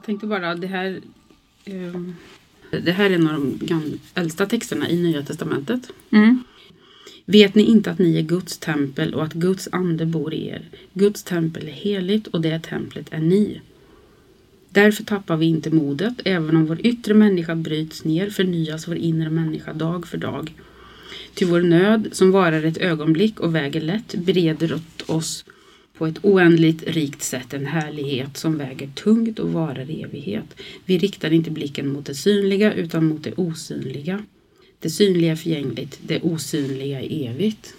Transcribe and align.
Jag 0.00 0.06
tänkte 0.06 0.26
bara, 0.26 0.54
det 0.54 0.66
här, 0.66 1.00
ehm, 1.64 2.14
det 2.70 2.92
här 2.92 3.10
är 3.10 3.14
en 3.14 3.28
av 3.28 3.58
de 3.60 3.98
äldsta 4.14 4.46
texterna 4.46 4.88
i 4.90 5.02
Nya 5.02 5.22
Testamentet. 5.22 5.90
Mm. 6.10 6.44
Vet 7.24 7.54
ni 7.54 7.62
inte 7.62 7.90
att 7.90 7.98
ni 7.98 8.18
är 8.18 8.22
Guds 8.22 8.58
tempel 8.58 9.14
och 9.14 9.24
att 9.24 9.32
Guds 9.32 9.68
ande 9.72 10.06
bor 10.06 10.34
i 10.34 10.48
er? 10.48 10.68
Guds 10.92 11.22
tempel 11.22 11.68
är 11.68 11.72
heligt 11.72 12.26
och 12.26 12.40
det 12.40 12.60
templet 12.60 13.06
är 13.10 13.18
ni. 13.18 13.60
Därför 14.70 15.04
tappar 15.04 15.36
vi 15.36 15.46
inte 15.46 15.70
modet. 15.70 16.14
Även 16.24 16.56
om 16.56 16.66
vår 16.66 16.86
yttre 16.86 17.14
människa 17.14 17.54
bryts 17.54 18.04
ner 18.04 18.30
förnyas 18.30 18.88
vår 18.88 18.96
inre 18.96 19.30
människa 19.30 19.72
dag 19.72 20.06
för 20.06 20.18
dag. 20.18 20.54
Till 21.34 21.46
vår 21.46 21.60
nöd, 21.60 22.08
som 22.12 22.30
varar 22.30 22.62
ett 22.62 22.78
ögonblick 22.78 23.40
och 23.40 23.54
väger 23.54 23.80
lätt, 23.80 24.14
bereder 24.14 24.74
åt 24.74 25.10
oss 25.10 25.44
på 26.00 26.06
ett 26.06 26.18
oändligt 26.22 26.82
rikt 26.86 27.22
sätt 27.22 27.54
en 27.54 27.66
härlighet 27.66 28.36
som 28.36 28.58
väger 28.58 28.88
tungt 28.88 29.38
och 29.38 29.52
varar 29.52 29.90
i 29.90 30.02
evighet. 30.02 30.56
Vi 30.84 30.98
riktar 30.98 31.32
inte 31.32 31.50
blicken 31.50 31.92
mot 31.92 32.06
det 32.06 32.14
synliga 32.14 32.74
utan 32.74 33.04
mot 33.04 33.24
det 33.24 33.32
osynliga. 33.36 34.22
Det 34.78 34.90
synliga 34.90 35.32
är 35.32 35.36
förgängligt, 35.36 35.98
det 36.06 36.20
osynliga 36.20 37.00
är 37.00 37.30
evigt. 37.30 37.74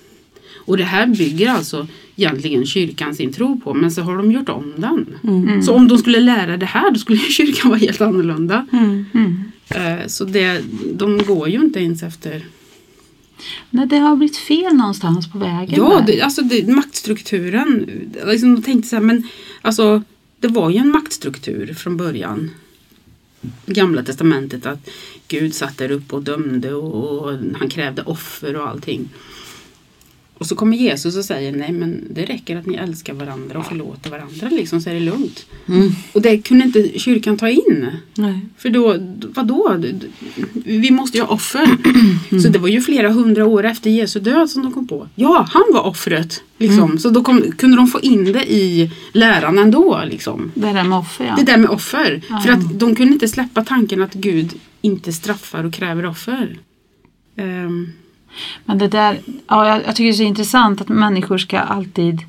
Och 0.54 0.78
det 0.78 0.84
här 0.84 1.08
bygger 1.08 1.50
alltså 1.50 1.88
egentligen 2.16 2.66
kyrkan 2.66 3.16
sin 3.16 3.34
tro 3.34 3.60
på, 3.60 3.74
men 3.74 3.92
så 3.92 4.02
har 4.02 4.18
de 4.18 4.32
gjort 4.32 4.50
om 4.50 4.74
den. 4.78 5.16
Mm. 5.24 5.64
Så 5.64 5.74
om 5.74 5.88
de 5.88 5.98
skulle 5.98 6.20
lära 6.20 6.58
det 6.58 6.66
här, 6.66 6.92
då 6.92 7.00
skulle 7.00 7.20
kyrkan 7.38 7.70
vara 7.70 7.80
helt 7.80 8.02
annorlunda. 8.02 8.68
Mm. 8.72 9.06
Mm. 9.14 9.44
Eh, 9.70 10.08
Så 10.08 10.26
det, 10.26 10.64
de 10.94 11.18
går 11.18 11.50
ju 11.50 11.60
inte 11.60 11.80
ens 11.80 12.04
efter... 12.04 12.46
Nej, 13.70 13.88
det 13.88 13.98
har 13.98 14.16
blivit 14.16 14.38
fel 14.38 14.74
någonstans 14.74 15.32
på 15.32 15.38
vägen. 15.38 15.76
Ja, 15.78 16.04
det, 16.08 16.22
alltså 16.22 16.42
det, 16.42 16.68
maktstrukturen. 16.68 17.90
Liksom, 18.26 18.56
de 18.56 18.62
tänkte 18.62 18.90
så 18.90 18.96
här, 18.96 19.04
men 19.04 19.28
alltså 19.62 20.04
det 20.40 20.48
var 20.48 20.70
ju 20.70 20.78
en 20.78 20.92
maktstruktur 20.92 21.74
från 21.74 21.98
början. 21.98 22.52
Gamla 23.66 24.04
testamentet 24.04 24.66
att 24.66 24.90
Gud 25.28 25.56
satt 25.56 25.78
där 25.78 25.92
uppe 25.92 26.16
och 26.16 26.24
dömde 26.24 26.74
och, 26.74 27.20
och 27.20 27.38
han 27.60 27.70
krävde 27.70 28.02
offer 28.02 28.56
och 28.56 28.68
allting. 28.68 29.10
Och 30.42 30.48
så 30.48 30.56
kommer 30.56 30.78
Jesus 30.78 31.18
och 31.18 31.26
säger 31.26 31.52
nej 31.52 31.72
men 31.72 32.08
det 32.10 32.26
räcker 32.26 32.58
att 32.58 32.66
ni 32.66 32.76
älskar 32.76 33.14
varandra 33.14 33.60
och 33.60 33.66
förlåter 33.66 34.10
varandra 34.10 34.50
liksom 34.50 34.82
så 34.82 34.90
är 34.90 34.94
det 34.94 35.00
lugnt. 35.00 35.46
Mm. 35.68 35.92
Och 36.14 36.22
det 36.22 36.38
kunde 36.38 36.66
inte 36.66 37.00
kyrkan 37.00 37.38
ta 37.38 37.50
in. 37.50 37.88
Nej. 38.14 38.40
För 38.58 38.70
då, 38.70 38.98
vadå? 39.34 39.84
Vi 40.54 40.92
måste 40.92 41.18
ju 41.18 41.24
ha 41.24 41.34
offer. 41.34 41.68
Så 42.42 42.48
det 42.48 42.60
var 42.60 42.68
ju 42.68 42.82
flera 42.82 43.12
hundra 43.12 43.46
år 43.46 43.66
efter 43.66 43.90
Jesu 43.90 44.20
död 44.20 44.50
som 44.50 44.64
de 44.64 44.74
kom 44.74 44.88
på. 44.88 45.08
Ja, 45.16 45.48
han 45.50 45.64
var 45.74 45.82
offret. 45.82 46.44
Liksom. 46.58 46.98
Så 47.00 47.10
då 47.10 47.24
kom, 47.24 47.52
kunde 47.58 47.78
de 47.78 47.88
få 47.88 48.00
in 48.00 48.26
det 48.34 48.52
i 48.52 48.92
läran 49.12 49.60
ändå. 49.60 50.02
Liksom. 50.06 50.52
Det 50.56 50.74
där 50.74 50.84
med 50.84 50.98
offer, 50.98 51.26
ja. 51.26 51.36
Det 51.36 51.44
där 51.44 51.58
med 51.58 51.70
offer. 51.70 52.22
Ja. 52.30 52.40
För 52.40 52.52
att 52.52 52.80
de 52.80 52.96
kunde 52.96 53.14
inte 53.14 53.28
släppa 53.28 53.64
tanken 53.64 54.02
att 54.02 54.14
Gud 54.14 54.54
inte 54.82 55.14
straffar 55.14 55.64
och 55.64 55.74
kräver 55.74 56.06
offer. 56.06 56.60
Ehm, 57.36 57.90
Men 58.66 58.78
det 58.78 58.88
där, 58.88 59.20
ja, 59.48 59.68
jag, 59.68 59.78
jag 59.86 59.96
tycker 59.96 60.04
det 60.06 60.10
är 60.16 60.18
så 60.18 60.24
intressant 60.24 60.82
att 60.82 60.90
människor 60.90 61.38
ska 61.38 61.60
alltid 61.60 62.20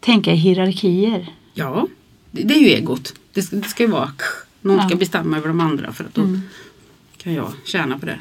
tänka 0.00 0.32
i 0.32 0.36
hierarkier. 0.36 1.26
ja, 1.54 1.86
det, 2.30 2.42
det 2.42 2.54
är 2.54 2.58
ju 2.60 2.66
egot. 2.68 3.14
Det 3.32 3.42
ska, 3.42 3.56
det 3.56 3.68
ska 3.68 3.82
ju 3.82 3.88
vara 3.90 4.12
någon 4.60 4.78
ska 4.80 4.90
Ja. 4.90 4.96
bestämma 4.96 5.36
över 5.36 5.48
de 5.48 5.60
andra 5.60 5.92
för 5.92 6.04
att 6.04 6.14
då 6.14 6.38
kan 7.16 7.34
jag 7.34 7.52
tjäna 7.64 7.98
på 7.98 8.06
det. 8.06 8.18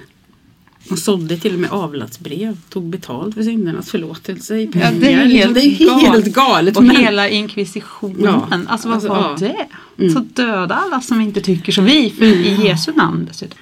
De 0.90 0.98
sålde 0.98 1.38
till 1.38 1.54
och 1.54 1.60
med 1.60 1.70
avlatsbrev, 1.72 2.58
tog 2.70 2.84
betalt 2.84 3.36
för 3.36 3.44
syndernas 3.44 3.90
förlåtelse 3.92 4.58
i 4.60 4.68
pengar. 4.68 4.92
Ja, 4.94 5.00
det 5.00 5.12
är 5.14 5.26
helt 5.26 5.54
det 5.56 5.62
är 5.66 6.00
helt 6.00 6.26
galet. 6.26 6.78
Och 6.78 6.84
men- 6.84 6.96
hela 6.96 7.30
inkvisitionen. 7.30 8.24
Ja, 8.24 8.60
Alltså 8.68 8.88
vad 8.88 8.96
alltså, 8.96 9.10
var 9.10 9.18
ja. 9.18 9.36
det? 9.40 9.68
Mm. 10.04 10.14
Så 10.14 10.20
döda 10.20 10.76
alla 10.76 11.02
som 11.02 11.22
inte 11.22 11.42
tycker 11.42 11.72
som 11.72 11.86
vi. 11.86 12.10
För 12.10 12.26
i 12.26 12.68
Jesu 12.68 12.92
namn 12.94 13.26
dessutom. 13.28 13.58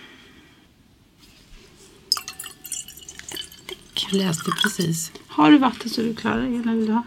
Jag 4.11 4.17
läste 4.17 4.51
precis. 4.63 5.11
Har 5.27 5.51
du 5.51 5.57
vatten 5.57 5.89
så 5.89 6.01
du 6.01 6.15
klar 6.15 6.37
eller 6.37 6.75
vill 6.75 6.85
du 6.85 6.91
ha? 6.91 7.03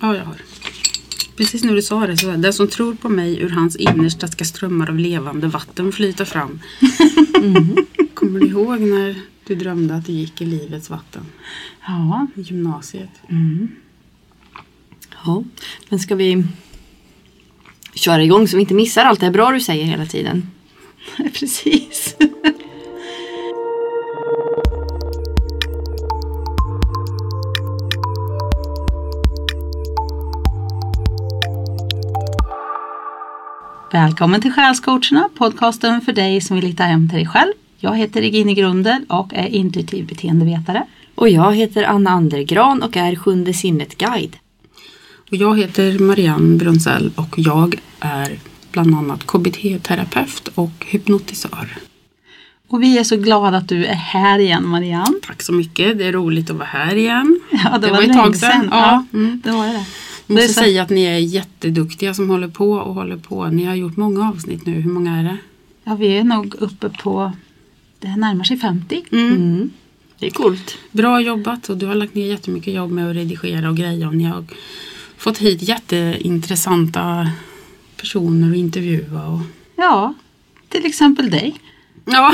Ja, 0.00 0.16
jag 0.16 0.24
har. 0.24 0.36
Precis 1.36 1.64
när 1.64 1.74
du 1.74 1.82
sa 1.82 2.06
det 2.06 2.16
så 2.16 2.30
den 2.30 2.52
som 2.52 2.68
tror 2.68 2.94
på 2.94 3.08
mig 3.08 3.40
ur 3.40 3.50
hans 3.50 3.76
innersta 3.76 4.28
ska 4.28 4.44
strömmar 4.44 4.88
av 4.88 4.98
levande 4.98 5.48
vatten 5.48 5.92
flyta 5.92 6.24
fram. 6.24 6.60
Kommer 8.14 8.40
du 8.40 8.46
ihåg 8.46 8.80
när 8.80 9.20
du 9.46 9.54
drömde 9.54 9.94
att 9.94 10.06
du 10.06 10.12
gick 10.12 10.40
i 10.40 10.44
livets 10.44 10.90
vatten? 10.90 11.26
Ja. 11.86 12.26
I 12.34 12.40
gymnasiet. 12.40 13.10
Ja. 15.24 15.44
Men 15.88 15.98
ska 15.98 16.14
vi 16.14 16.44
köra 17.94 18.22
igång 18.22 18.48
så 18.48 18.56
vi 18.56 18.60
inte 18.60 18.74
missar 18.74 19.04
allt 19.04 19.20
det 19.20 19.26
här 19.26 19.32
bra 19.32 19.50
du 19.50 19.60
säger 19.60 19.84
hela 19.84 20.06
tiden? 20.06 20.50
Precis. 21.34 22.16
Välkommen 33.96 34.40
till 34.40 34.52
Själscoacherna, 34.52 35.28
podcasten 35.38 36.00
för 36.00 36.12
dig 36.12 36.40
som 36.40 36.56
vill 36.56 36.64
hitta 36.66 36.82
hem 36.82 37.08
till 37.08 37.18
dig 37.18 37.26
själv. 37.26 37.52
Jag 37.78 37.96
heter 37.96 38.20
Regine 38.20 38.54
Grundel 38.54 39.04
och 39.08 39.34
är 39.34 39.46
intuitiv 39.46 40.06
beteendevetare. 40.06 40.86
Och 41.14 41.28
jag 41.28 41.54
heter 41.54 41.84
Anna 41.84 42.10
Andergran 42.10 42.82
och 42.82 42.96
är 42.96 43.16
Sjunde 43.16 43.52
sinnet-guide. 43.54 44.36
Och 45.30 45.36
jag 45.36 45.58
heter 45.58 45.98
Marianne 45.98 46.56
Brunzell 46.56 47.10
och 47.14 47.34
jag 47.36 47.74
är 48.00 48.38
bland 48.72 48.94
annat 48.94 49.26
KBT-terapeut 49.26 50.48
och 50.54 50.86
hypnotisör. 50.86 51.76
Och 52.68 52.82
vi 52.82 52.98
är 52.98 53.04
så 53.04 53.16
glada 53.16 53.56
att 53.56 53.68
du 53.68 53.84
är 53.86 53.94
här 53.94 54.38
igen 54.38 54.68
Marianne. 54.68 55.16
Tack 55.26 55.42
så 55.42 55.52
mycket. 55.52 55.98
Det 55.98 56.04
är 56.06 56.12
roligt 56.12 56.50
att 56.50 56.56
vara 56.56 56.68
här 56.68 56.94
igen. 56.94 57.40
Ja, 57.64 57.78
Det 57.78 57.90
var 57.90 58.02
ett 58.02 58.12
tag 58.12 58.36
sedan. 58.36 58.68
Ja, 58.70 59.04
Ja. 59.12 59.18
Mm. 59.18 59.42
det 59.44 59.50
var 59.50 59.66
det. 59.66 59.84
Jag 60.26 60.34
måste 60.34 60.52
säga 60.52 60.82
att 60.82 60.90
ni 60.90 61.04
är 61.04 61.18
jätteduktiga 61.18 62.14
som 62.14 62.30
håller 62.30 62.48
på 62.48 62.70
och 62.70 62.94
håller 62.94 63.16
på. 63.16 63.46
Ni 63.46 63.64
har 63.64 63.74
gjort 63.74 63.96
många 63.96 64.28
avsnitt 64.28 64.66
nu. 64.66 64.72
Hur 64.72 64.90
många 64.90 65.18
är 65.18 65.24
det? 65.24 65.36
Ja, 65.84 65.94
vi 65.94 66.18
är 66.18 66.24
nog 66.24 66.54
uppe 66.54 66.88
på, 66.88 67.32
det 67.98 68.08
här 68.08 68.16
närmar 68.16 68.44
sig 68.44 68.56
50. 68.56 69.04
Mm. 69.12 69.70
Det 70.18 70.26
är 70.26 70.30
coolt. 70.30 70.78
Bra 70.90 71.20
jobbat 71.20 71.68
och 71.68 71.76
du 71.76 71.86
har 71.86 71.94
lagt 71.94 72.14
ner 72.14 72.26
jättemycket 72.26 72.74
jobb 72.74 72.90
med 72.90 73.10
att 73.10 73.16
redigera 73.16 73.68
och 73.68 73.76
greja 73.76 74.08
och 74.08 74.16
ni 74.16 74.24
har 74.24 74.44
fått 75.16 75.38
hit 75.38 75.62
jätteintressanta 75.62 77.30
personer 77.96 78.50
att 78.50 78.56
intervjua. 78.56 79.26
Och... 79.26 79.40
Ja, 79.76 80.14
till 80.68 80.86
exempel 80.86 81.30
dig. 81.30 81.54
Ja. 82.04 82.32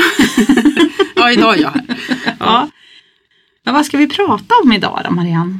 ja, 1.15 1.31
idag 1.31 1.57
är 1.57 1.61
jag 1.61 1.69
här. 1.69 1.97
Ja. 2.39 2.69
Men 3.63 3.73
vad 3.73 3.85
ska 3.85 3.97
vi 3.97 4.07
prata 4.07 4.55
om 4.63 4.73
idag 4.73 5.01
då 5.05 5.11
Marianne? 5.11 5.59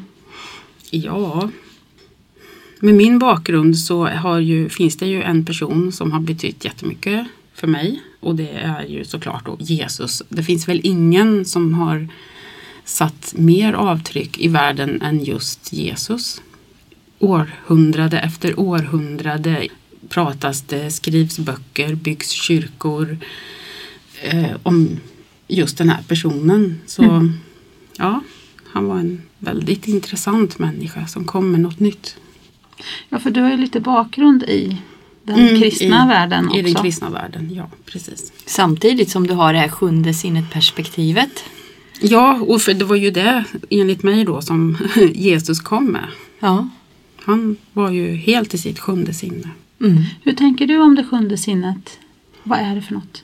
Ja. 0.89 1.49
Med 2.83 2.95
min 2.95 3.19
bakgrund 3.19 3.77
så 3.77 4.09
ju, 4.41 4.69
finns 4.69 4.97
det 4.97 5.07
ju 5.07 5.21
en 5.21 5.45
person 5.45 5.91
som 5.91 6.11
har 6.11 6.19
betytt 6.19 6.65
jättemycket 6.65 7.27
för 7.53 7.67
mig. 7.67 8.01
Och 8.19 8.35
det 8.35 8.49
är 8.49 8.85
ju 8.85 9.05
såklart 9.05 9.45
då 9.45 9.57
Jesus. 9.59 10.23
Det 10.29 10.43
finns 10.43 10.67
väl 10.67 10.81
ingen 10.83 11.45
som 11.45 11.73
har 11.73 12.07
satt 12.85 13.33
mer 13.37 13.73
avtryck 13.73 14.39
i 14.39 14.47
världen 14.47 15.01
än 15.01 15.23
just 15.23 15.73
Jesus. 15.73 16.41
Århundrade 17.19 18.19
efter 18.19 18.59
århundrade 18.59 19.67
pratas 20.09 20.61
det, 20.61 20.91
skrivs 20.91 21.39
böcker, 21.39 21.95
byggs 21.95 22.29
kyrkor 22.29 23.17
eh, 24.21 24.57
om 24.63 24.99
just 25.47 25.77
den 25.77 25.89
här 25.89 26.03
personen. 26.07 26.81
Så 26.85 27.29
ja, 27.97 28.21
han 28.65 28.85
var 28.85 28.99
en 28.99 29.21
väldigt 29.39 29.87
intressant 29.87 30.59
människa 30.59 31.07
som 31.07 31.25
kom 31.25 31.51
med 31.51 31.59
något 31.59 31.79
nytt. 31.79 32.15
Ja, 33.09 33.19
för 33.19 33.31
du 33.31 33.41
har 33.41 33.49
ju 33.49 33.57
lite 33.57 33.79
bakgrund 33.79 34.43
i 34.43 34.77
den 35.23 35.39
Mm, 35.39 35.61
kristna 35.61 36.05
i, 36.05 36.07
världen 36.07 36.47
också. 36.47 36.59
I 36.59 36.61
den 36.61 36.75
kristna 36.75 37.09
världen, 37.09 37.51
ja 37.53 37.69
precis. 37.85 38.33
Samtidigt 38.45 39.09
som 39.09 39.27
du 39.27 39.33
har 39.33 39.53
det 39.53 39.59
här 39.59 39.69
sjunde 39.69 40.13
sinnet-perspektivet. 40.13 41.43
Ja, 42.01 42.39
och 42.41 42.61
för 42.61 42.73
det 42.73 42.85
var 42.85 42.95
ju 42.95 43.11
det 43.11 43.43
enligt 43.69 44.03
mig 44.03 44.25
då 44.25 44.41
som 44.41 44.77
Jesus 45.13 45.59
kom 45.59 45.85
med. 45.85 46.07
Ja. 46.39 46.69
Han 47.25 47.55
var 47.73 47.91
ju 47.91 48.15
helt 48.15 48.53
i 48.53 48.57
sitt 48.57 48.79
sjunde 48.79 49.13
sinne. 49.13 49.49
Mm. 49.81 50.03
Hur 50.23 50.33
tänker 50.33 50.67
du 50.67 50.77
om 50.77 50.95
det 50.95 51.03
sjunde 51.03 51.37
sinnet? 51.37 51.99
Vad 52.43 52.59
är 52.59 52.75
det 52.75 52.81
för 52.81 52.93
något? 52.93 53.23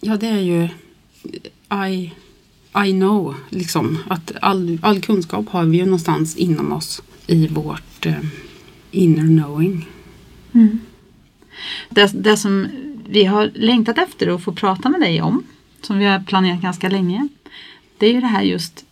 Ja, 0.00 0.16
det 0.16 0.26
är 0.28 0.40
ju 0.40 0.68
I, 1.88 2.12
I 2.86 2.92
know, 2.92 3.34
liksom. 3.50 3.98
Att 4.08 4.32
all, 4.42 4.78
all 4.82 5.00
kunskap 5.00 5.48
har 5.48 5.64
vi 5.64 5.76
ju 5.76 5.84
någonstans 5.84 6.36
inom 6.36 6.72
oss 6.72 7.02
i 7.26 7.46
vårt 7.46 8.06
eh, 8.06 8.14
inner 8.90 9.26
knowing. 9.26 9.88
Det, 11.88 12.10
det 12.14 12.36
som 12.36 12.68
vi 13.08 13.24
har 13.24 13.50
längtat 13.54 13.98
efter 13.98 14.28
att 14.28 14.42
få 14.44 14.52
prata 14.52 14.88
med 14.88 15.00
dig 15.00 15.22
om, 15.22 15.44
som 15.82 15.98
vi 15.98 16.04
har 16.04 16.20
planerat 16.20 16.62
ganska 16.62 16.88
länge, 16.88 17.28
det 17.98 18.06
är 18.06 18.12
ju 18.12 18.20
det 18.20 18.26
här 18.26 18.42
just 18.42 18.84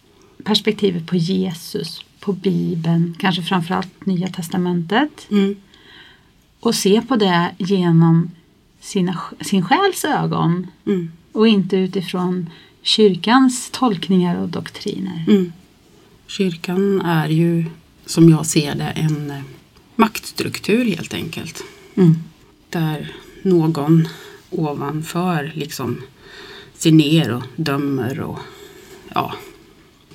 perspektivet 0.44 1.06
på 1.06 1.16
Jesus, 1.16 2.04
på 2.20 2.32
Bibeln, 2.32 3.14
kanske 3.18 3.42
framförallt 3.42 4.06
Nya 4.06 4.28
Testamentet. 4.28 5.26
Mm. 5.30 5.56
och 6.60 6.74
se 6.74 7.02
på 7.02 7.16
det 7.16 7.54
genom 7.58 8.30
sina, 8.80 9.20
sin 9.40 9.62
själs 9.64 10.04
ögon 10.04 10.66
Mm. 10.86 11.12
och 11.32 11.48
inte 11.48 11.76
utifrån 11.76 12.50
kyrkans 12.82 13.70
tolkningar 13.70 14.36
och 14.36 14.48
doktriner. 14.48 15.24
Mm. 15.28 15.52
Kyrkan 16.26 17.00
är 17.00 17.28
ju, 17.28 17.64
som 18.10 18.28
jag 18.28 18.46
ser 18.46 18.74
det, 18.74 18.84
en 18.84 19.30
eh, 19.30 19.40
maktstruktur 19.96 20.84
helt 20.84 21.14
enkelt. 21.14 21.62
Mm. 21.94 22.14
Där 22.70 23.12
någon 23.42 24.08
ovanför 24.50 25.52
liksom 25.54 26.02
ser 26.74 26.92
ner 26.92 27.30
och 27.32 27.42
dömer 27.56 28.20
och 28.20 28.38
ja, 29.14 29.34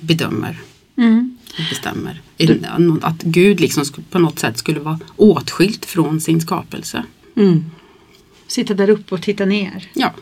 bedömer 0.00 0.58
Mm. 0.98 1.36
och 1.58 1.64
bestämmer. 1.70 2.20
Att 3.02 3.22
Gud 3.22 3.60
liksom 3.60 3.84
på 4.10 4.18
något 4.18 4.38
sätt 4.38 4.58
skulle 4.58 4.80
vara 4.80 4.98
åtskilt 5.16 5.84
från 5.84 6.20
sin 6.20 6.40
skapelse. 6.40 7.04
Mm. 7.36 7.64
Sitta 8.46 8.74
där 8.74 8.90
uppe 8.90 9.14
och 9.14 9.22
titta 9.22 9.44
ner 9.44 9.88
Ja, 9.94 10.14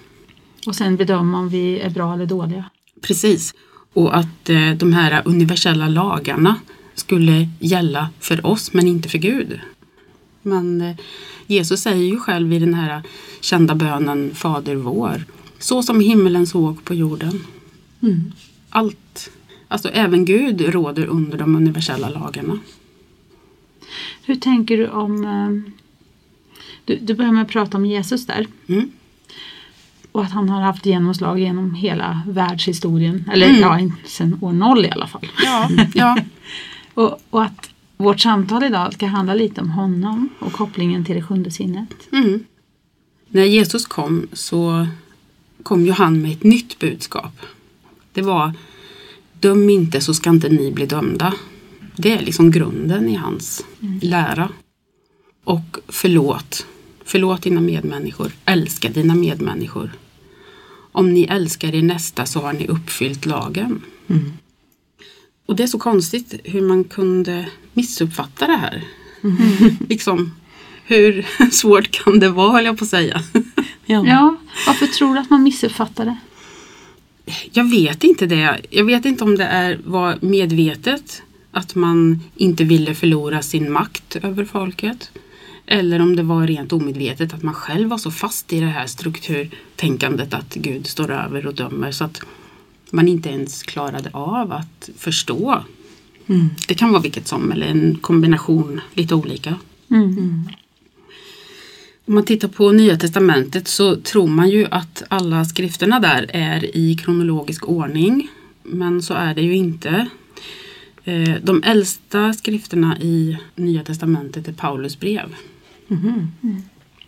och 0.66 0.76
sen 0.76 0.96
bedöma 0.96 1.38
om 1.38 1.48
vi 1.48 1.80
är 1.80 1.90
bra 1.90 2.14
eller 2.14 2.26
dåliga. 2.26 2.64
precis. 3.00 3.54
Och 3.92 4.16
att 4.16 4.50
eh, 4.50 4.70
de 4.70 4.92
här 4.92 5.22
universella 5.24 5.88
lagarna 5.88 6.56
skulle 6.94 7.48
gälla 7.60 8.08
för 8.20 8.46
oss 8.46 8.72
men 8.72 8.88
inte 8.88 9.08
för 9.08 9.18
Gud. 9.18 9.60
Men 10.42 10.80
eh, 10.80 10.96
Jesus 11.46 11.80
säger 11.80 12.04
ju 12.04 12.20
själv 12.20 12.52
i 12.52 12.58
den 12.58 12.74
här 12.74 13.02
kända 13.40 13.74
bönen 13.74 14.34
Fader 14.34 14.74
vår. 14.74 15.24
Så 15.58 15.82
som 15.82 16.00
himmelen 16.00 16.46
såg 16.46 16.84
på 16.84 16.94
jorden. 16.94 17.40
Mm. 18.02 18.32
Allt, 18.70 19.30
alltså 19.68 19.88
även 19.88 20.24
Gud 20.24 20.60
råder 20.60 21.06
under 21.06 21.38
de 21.38 21.56
universella 21.56 22.08
lagarna. 22.08 22.58
Hur 24.22 24.34
tänker 24.36 24.76
du 24.78 24.88
om... 24.88 25.24
eh, 25.24 25.72
Du, 26.84 26.96
du 26.96 27.14
börjar 27.14 27.32
med 27.32 27.42
att 27.42 27.48
prata 27.48 27.76
om 27.76 27.86
Jesus 27.86 28.26
där. 28.26 28.46
Mm. 28.66 28.90
Och 30.12 30.22
att 30.24 30.30
han 30.32 30.48
har 30.48 30.60
haft 30.60 30.86
genomslag 30.86 31.38
genom 31.40 31.74
hela 31.74 32.22
världshistorien. 32.28 33.30
Eller 33.32 33.48
Mm. 33.48 33.60
ja, 33.60 33.90
sen 34.06 34.38
år 34.40 34.52
noll 34.52 34.84
i 34.86 34.90
alla 34.90 35.06
fall. 35.06 35.26
Ja, 35.44 35.68
ja. 35.94 36.16
Och, 36.94 37.20
och 37.30 37.42
att 37.44 37.70
vårt 37.96 38.20
samtal 38.20 38.64
idag 38.64 38.94
ska 38.94 39.06
handla 39.06 39.34
lite 39.34 39.60
om 39.60 39.70
honom 39.70 40.28
och 40.38 40.52
kopplingen 40.52 41.04
till 41.04 41.14
det 41.14 41.22
sjunde 41.22 41.50
sinnet. 41.50 42.12
Mm. 42.12 42.44
När 43.28 43.44
Jesus 43.44 43.86
kom 43.86 44.26
så 44.32 44.86
kom 45.62 45.86
ju 45.86 45.92
han 45.92 46.22
med 46.22 46.32
ett 46.32 46.44
nytt 46.44 46.78
budskap. 46.78 47.32
Det 48.12 48.22
var 48.22 48.52
Döm 49.40 49.70
inte 49.70 50.00
så 50.00 50.14
ska 50.14 50.30
inte 50.30 50.48
ni 50.48 50.72
bli 50.72 50.86
dömda. 50.86 51.34
Det 51.96 52.12
är 52.12 52.22
liksom 52.22 52.50
grunden 52.50 53.08
i 53.08 53.14
hans 53.14 53.64
lära. 54.00 54.48
Och 55.44 55.78
förlåt. 55.88 56.66
Förlåt 57.04 57.42
dina 57.42 57.60
medmänniskor. 57.60 58.32
Älska 58.44 58.88
dina 58.88 59.14
medmänniskor. 59.14 59.92
Om 60.92 61.14
ni 61.14 61.24
älskar 61.24 61.74
er 61.74 61.82
nästa 61.82 62.26
så 62.26 62.40
har 62.40 62.52
ni 62.52 62.66
uppfyllt 62.66 63.26
lagen. 63.26 63.82
Mm. 64.06 64.32
Och 65.46 65.56
det 65.56 65.62
är 65.62 65.66
så 65.66 65.78
konstigt 65.78 66.40
hur 66.44 66.62
man 66.62 66.84
kunde 66.84 67.48
missuppfatta 67.72 68.46
det 68.46 68.56
här. 68.56 68.84
liksom, 69.88 70.34
hur 70.84 71.26
svårt 71.52 71.90
kan 71.90 72.20
det 72.20 72.28
vara 72.28 72.52
höll 72.52 72.64
jag 72.64 72.78
på 72.78 72.84
att 72.84 72.90
säga. 72.90 73.22
Ja. 73.86 74.04
Ja, 74.06 74.36
varför 74.66 74.86
tror 74.86 75.14
du 75.14 75.20
att 75.20 75.30
man 75.30 75.42
missuppfattar 75.42 76.04
det? 76.04 76.16
Jag 77.52 77.70
vet 77.70 78.04
inte 78.04 78.26
det. 78.26 78.60
Jag 78.70 78.84
vet 78.84 79.04
inte 79.04 79.24
om 79.24 79.36
det 79.36 79.44
är, 79.44 79.80
var 79.84 80.18
medvetet 80.20 81.22
att 81.50 81.74
man 81.74 82.20
inte 82.36 82.64
ville 82.64 82.94
förlora 82.94 83.42
sin 83.42 83.72
makt 83.72 84.16
över 84.16 84.44
folket. 84.44 85.10
Eller 85.66 86.00
om 86.00 86.16
det 86.16 86.22
var 86.22 86.46
rent 86.46 86.72
omedvetet 86.72 87.34
att 87.34 87.42
man 87.42 87.54
själv 87.54 87.88
var 87.88 87.98
så 87.98 88.10
fast 88.10 88.52
i 88.52 88.60
det 88.60 88.66
här 88.66 88.86
strukturtänkandet 88.86 90.34
att 90.34 90.54
Gud 90.54 90.86
står 90.86 91.10
över 91.10 91.46
och 91.46 91.54
dömer 91.54 91.92
så 91.92 92.04
att 92.04 92.20
man 92.94 93.08
inte 93.08 93.28
ens 93.28 93.62
klarade 93.62 94.10
av 94.12 94.52
att 94.52 94.90
förstå. 94.96 95.64
Mm. 96.26 96.50
Det 96.68 96.74
kan 96.74 96.92
vara 96.92 97.02
vilket 97.02 97.28
som 97.28 97.52
eller 97.52 97.66
en 97.66 97.98
kombination, 98.00 98.80
lite 98.94 99.14
olika. 99.14 99.54
Mm. 99.90 100.48
Om 102.06 102.14
man 102.14 102.24
tittar 102.24 102.48
på 102.48 102.72
Nya 102.72 102.96
Testamentet 102.96 103.68
så 103.68 103.96
tror 103.96 104.26
man 104.26 104.50
ju 104.50 104.66
att 104.70 105.02
alla 105.08 105.44
skrifterna 105.44 106.00
där 106.00 106.26
är 106.32 106.76
i 106.76 106.96
kronologisk 106.96 107.68
ordning. 107.68 108.28
Men 108.62 109.02
så 109.02 109.14
är 109.14 109.34
det 109.34 109.42
ju 109.42 109.56
inte. 109.56 110.08
Eh, 111.04 111.34
De 111.42 111.62
äldsta 111.62 112.32
skrifterna 112.32 112.98
i 113.00 113.38
Nya 113.56 113.84
Testamentet 113.84 114.48
är 114.48 114.52
Paulus 114.52 115.00
brev. 115.00 115.34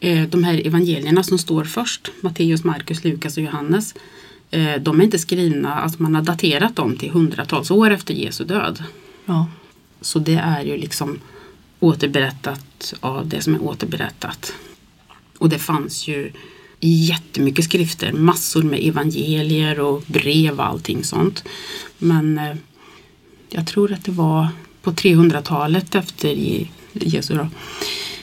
Eh, 0.00 0.28
De 0.28 0.44
här 0.44 0.66
evangelierna 0.66 1.22
som 1.22 1.38
står 1.38 1.64
först, 1.64 2.10
Matteus, 2.20 2.64
Markus, 2.64 3.04
Lukas 3.04 3.36
och 3.36 3.42
Johannes. 3.42 3.94
Eh, 4.50 4.75
De 4.81 5.00
är 5.00 5.04
inte 5.04 5.19
skrivna, 5.19 5.75
alltså 5.75 6.02
man 6.02 6.14
har 6.14 6.22
daterat 6.22 6.76
dem 6.76 6.96
till 6.96 7.10
hundratals 7.10 7.70
år 7.70 7.90
efter 7.90 8.14
Jesu 8.14 8.44
död. 8.44 8.84
Ja. 9.26 9.46
Så 10.00 10.19
det 10.19 10.34
är 10.34 10.62
ju 10.62 10.76
liksom 10.76 11.19
återberättat 11.81 12.94
av 13.00 13.28
det 13.28 13.40
som 13.43 13.54
är 13.54 13.62
återberättat. 13.62 14.52
Och 15.38 15.48
det 15.48 15.58
fanns 15.58 16.08
ju 16.08 16.32
jättemycket 16.81 17.64
skrifter, 17.64 18.12
massor 18.12 18.62
med 18.62 18.81
evangelier 18.88 19.81
och 19.81 20.02
brev 20.06 20.58
och 20.58 20.66
allting 20.66 21.04
sånt. 21.04 21.44
Men 21.99 22.38
eh, 22.38 22.56
jag 23.50 23.66
tror 23.66 23.92
att 23.92 24.04
det 24.04 24.12
var 24.12 24.49
på 24.82 24.92
300-talet 24.92 25.94
efter 25.94 26.28
Je- 26.28 26.69
Jesu 26.92 27.34
då, 27.34 27.49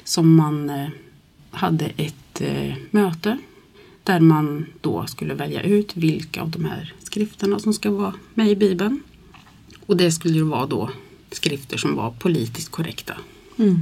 som 0.04 0.36
man 0.36 0.70
eh, 0.70 0.88
hade 1.52 1.86
ett 1.86 2.42
möte 2.92 3.38
där 4.04 4.20
man 4.20 4.66
då 4.82 5.06
skulle 5.08 5.34
välja 5.34 5.62
ut 5.62 5.92
vilka 5.98 6.42
av 6.42 6.50
de 6.50 6.66
här 6.66 6.94
skrifterna 7.04 7.60
som 7.60 7.74
ska 7.74 7.92
vara 7.92 8.14
med 8.34 8.50
i 8.50 8.56
Bibeln. 8.56 9.00
Och 9.86 9.98
det 9.98 10.12
skulle 10.12 10.34
ju 10.34 10.44
vara 10.44 10.66
då 10.66 10.90
skrifter 11.32 11.78
som 11.78 11.96
var 11.96 12.12
politiskt 12.12 12.72
korrekta. 12.72 13.14
Mm. 13.60 13.80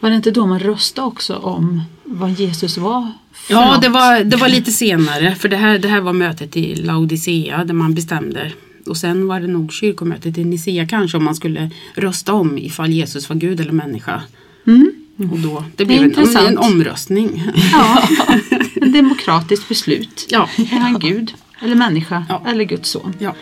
Var 0.00 0.10
det 0.10 0.16
inte 0.16 0.30
då 0.30 0.46
man 0.46 0.58
röstade 0.58 1.06
också 1.06 1.36
om 1.36 1.82
vad 2.04 2.30
Jesus 2.30 2.78
var 2.78 3.12
Ja, 3.48 3.72
något? 3.72 3.82
det 3.82 3.88
var, 3.88 4.24
det 4.24 4.36
var 4.36 4.48
lite 4.48 4.72
senare. 4.72 5.34
För 5.34 5.48
det 5.48 5.56
här, 5.56 5.78
det 5.78 5.88
här 5.88 6.00
var 6.00 6.12
mötet 6.12 6.56
i 6.56 6.74
Laodicea 6.74 7.64
där 7.64 7.74
man 7.74 7.94
bestämde. 7.94 8.52
Och 8.86 8.96
sen 8.96 9.26
var 9.26 9.40
det 9.40 9.46
nog 9.46 9.72
kyrkomötet 9.72 10.38
i 10.38 10.44
Nicea 10.44 10.86
kanske 10.86 11.16
om 11.16 11.24
man 11.24 11.34
skulle 11.34 11.70
rösta 11.94 12.32
om 12.32 12.58
ifall 12.58 12.90
Jesus 12.90 13.28
var 13.28 13.36
Gud 13.36 13.60
eller 13.60 13.72
människa. 13.72 14.22
Mm. 14.66 14.92
Och 15.32 15.38
då, 15.38 15.64
det 15.76 15.84
Det 15.84 15.84
blev 15.84 16.02
en, 16.02 16.36
en 16.46 16.58
omröstning. 16.58 17.42
Ja, 17.72 18.08
demokratiskt 18.96 19.68
beslut. 19.68 20.26
Ja, 20.30 20.48
Är 20.58 20.78
han 20.78 20.98
Gud 20.98 21.34
eller 21.62 21.74
människa 21.74 22.26
Ja. 22.28 22.42
eller 22.46 22.64
Guds 22.64 22.90
son? 22.90 23.14
ja. 23.18 23.34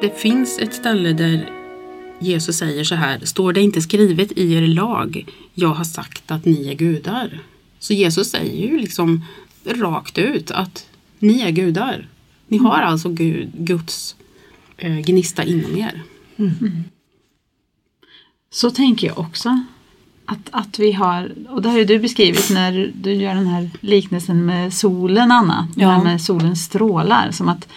Det 0.00 0.20
finns 0.20 0.58
ett 0.58 0.74
ställe 0.74 1.12
där 1.12 1.50
Jesus 2.20 2.56
säger 2.56 2.84
så 2.84 2.94
här, 2.94 3.18
står 3.24 3.52
det 3.52 3.60
inte 3.60 3.82
skrivet 3.82 4.32
i 4.32 4.52
er 4.54 4.66
lag, 4.66 5.26
jag 5.54 5.68
har 5.68 5.84
sagt 5.84 6.30
att 6.30 6.44
ni 6.44 6.68
är 6.68 6.74
gudar. 6.74 7.40
Så 7.78 7.92
Jesus 7.92 8.30
säger 8.30 8.68
ju 8.68 8.78
liksom 8.78 9.24
rakt 9.64 10.18
ut 10.18 10.50
att 10.50 10.86
ni 11.18 11.40
är 11.40 11.50
gudar. 11.50 12.08
Ni 12.48 12.58
har 12.58 12.78
alltså 12.78 13.08
Gud, 13.08 13.50
Guds 13.54 14.16
eh, 14.76 14.96
gnista 14.98 15.44
inom 15.44 15.76
er. 15.78 16.02
Så 18.52 18.70
tänker 18.70 19.06
jag 19.06 19.18
också. 19.18 19.60
Att, 20.24 20.48
att 20.50 20.78
vi 20.78 20.92
har, 20.92 21.32
och 21.48 21.62
det 21.62 21.68
har 21.68 21.78
ju 21.78 21.84
du 21.84 21.98
beskrivit 21.98 22.50
när 22.50 22.92
du- 22.94 23.12
gör 23.12 23.34
den 23.34 23.46
här 23.46 23.70
liknelsen 23.80 24.46
med 24.46 24.72
solen 24.74 25.32
Anna. 25.32 25.68
Det 25.74 25.80
Ja. 25.82 25.90
här 25.90 26.04
med 26.04 26.22
solens 26.22 26.64
strålar. 26.64 27.30
Som 27.30 27.48
att 27.48 27.68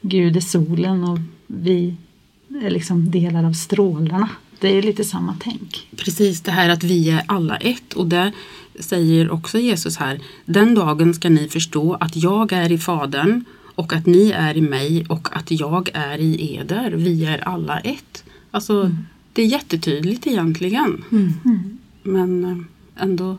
Gud 0.00 0.36
är 0.36 0.40
solen 0.40 1.04
och 1.04 1.18
vi 1.46 1.94
är 2.62 2.70
liksom 2.70 3.10
delar 3.10 3.44
av 3.44 3.52
strålarna. 3.52 4.28
Det 4.60 4.68
är 4.78 4.82
lite 4.82 5.04
samma 5.04 5.36
tänk. 5.40 5.88
Precis 5.96 6.40
det 6.40 6.50
här 6.50 6.68
att 6.68 6.84
vi 6.84 7.10
är 7.10 7.22
alla 7.26 7.56
ett 7.56 7.92
och 7.92 8.06
det 8.06 8.32
säger 8.80 9.30
också 9.30 9.58
Jesus 9.58 9.96
här. 9.96 10.20
Den 10.44 10.74
dagen 10.74 11.14
ska 11.14 11.28
ni 11.28 11.48
förstå 11.48 11.94
att 12.00 12.16
jag 12.16 12.52
är 12.52 12.72
i 12.72 12.78
Fadern 12.78 13.44
och 13.74 13.92
att 13.92 14.06
ni 14.06 14.30
är 14.30 14.56
i 14.56 14.60
mig 14.60 15.06
och 15.08 15.28
att 15.36 15.50
jag 15.50 15.90
är 15.94 16.18
i 16.18 16.56
eder. 16.56 16.90
Vi 16.90 17.24
är 17.24 17.48
alla 17.48 17.78
ett. 17.80 18.24
Alltså 18.50 18.90
det 19.34 19.42
är 19.42 19.46
jättetydligt 19.46 20.26
egentligen. 20.26 21.04
Men 22.02 22.44
eh, 22.44 23.02
ändå 23.02 23.38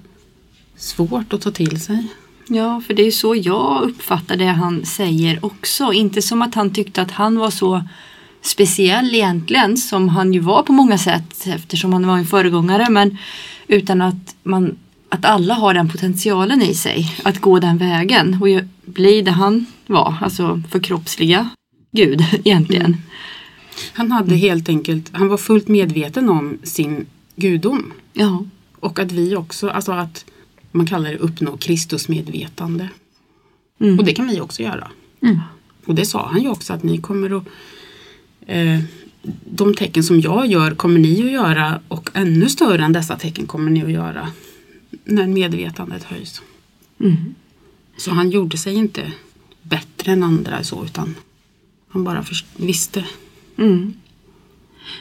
svårt 0.77 1.33
att 1.33 1.41
ta 1.41 1.51
till 1.51 1.81
sig. 1.81 2.07
Ja, 2.47 2.81
för 2.87 2.93
det 2.93 3.07
är 3.07 3.11
så 3.11 3.35
jag 3.35 3.83
uppfattar 3.83 4.35
det 4.35 4.45
han 4.45 4.85
säger 4.85 5.45
också. 5.45 5.93
Inte 5.93 6.21
som 6.21 6.41
att 6.41 6.55
han 6.55 6.73
tyckte 6.73 7.01
att 7.01 7.11
han 7.11 7.37
var 7.37 7.49
så 7.49 7.83
speciell 8.41 9.15
egentligen, 9.15 9.77
som 9.77 10.09
han 10.09 10.33
ju 10.33 10.39
var 10.39 10.63
på 10.63 10.73
många 10.73 10.97
sätt 10.97 11.47
eftersom 11.47 11.93
han 11.93 12.07
var 12.07 12.17
en 12.17 12.25
föregångare, 12.25 12.89
men 12.89 13.17
utan 13.67 14.01
att, 14.01 14.35
man, 14.43 14.77
att 15.09 15.25
alla 15.25 15.53
har 15.53 15.73
den 15.73 15.89
potentialen 15.89 16.61
i 16.61 16.73
sig 16.73 17.15
att 17.23 17.41
gå 17.41 17.59
den 17.59 17.77
vägen 17.77 18.41
och 18.41 18.47
bli 18.85 19.21
det 19.21 19.31
han 19.31 19.65
var, 19.87 20.15
alltså 20.21 20.61
förkroppsliga 20.71 21.49
Gud 21.91 22.25
egentligen. 22.43 22.97
Han 23.93 24.11
hade 24.11 24.35
helt 24.35 24.69
enkelt, 24.69 25.09
han 25.11 25.27
var 25.27 25.37
fullt 25.37 25.67
medveten 25.67 26.29
om 26.29 26.57
sin 26.63 27.05
gudom. 27.35 27.93
Ja. 28.13 28.45
Och 28.79 28.99
att 28.99 29.11
vi 29.11 29.35
också, 29.35 29.69
alltså 29.69 29.91
att 29.91 30.25
man 30.71 30.85
kallar 30.85 31.09
det 31.09 31.17
uppnå 31.17 31.57
Kristusmedvetande. 31.57 32.89
Mm. 33.79 33.99
Och 33.99 34.05
det 34.05 34.13
kan 34.13 34.27
vi 34.27 34.41
också 34.41 34.63
göra. 34.63 34.91
Mm. 35.21 35.39
Och 35.85 35.95
det 35.95 36.05
sa 36.05 36.27
han 36.27 36.41
ju 36.41 36.49
också 36.49 36.73
att 36.73 36.83
ni 36.83 36.97
kommer 36.97 37.37
att 37.37 37.43
eh, 38.47 38.79
de 39.45 39.73
tecken 39.73 40.03
som 40.03 40.21
jag 40.21 40.47
gör 40.47 40.75
kommer 40.75 40.99
ni 40.99 41.25
att 41.25 41.31
göra 41.31 41.81
och 41.87 42.09
ännu 42.13 42.49
större 42.49 42.85
än 42.85 42.93
dessa 42.93 43.17
tecken 43.17 43.45
kommer 43.45 43.71
ni 43.71 43.83
att 43.83 43.91
göra 43.91 44.27
när 45.03 45.27
medvetandet 45.27 46.03
höjs. 46.03 46.41
Mm. 46.99 47.35
Så 47.97 48.11
han 48.11 48.29
gjorde 48.29 48.57
sig 48.57 48.73
inte 48.73 49.11
bättre 49.61 50.11
än 50.11 50.23
andra 50.23 50.63
så 50.63 50.85
utan 50.85 51.15
han 51.87 52.03
bara 52.03 52.25
visste. 52.57 53.05
Mm. 53.57 53.93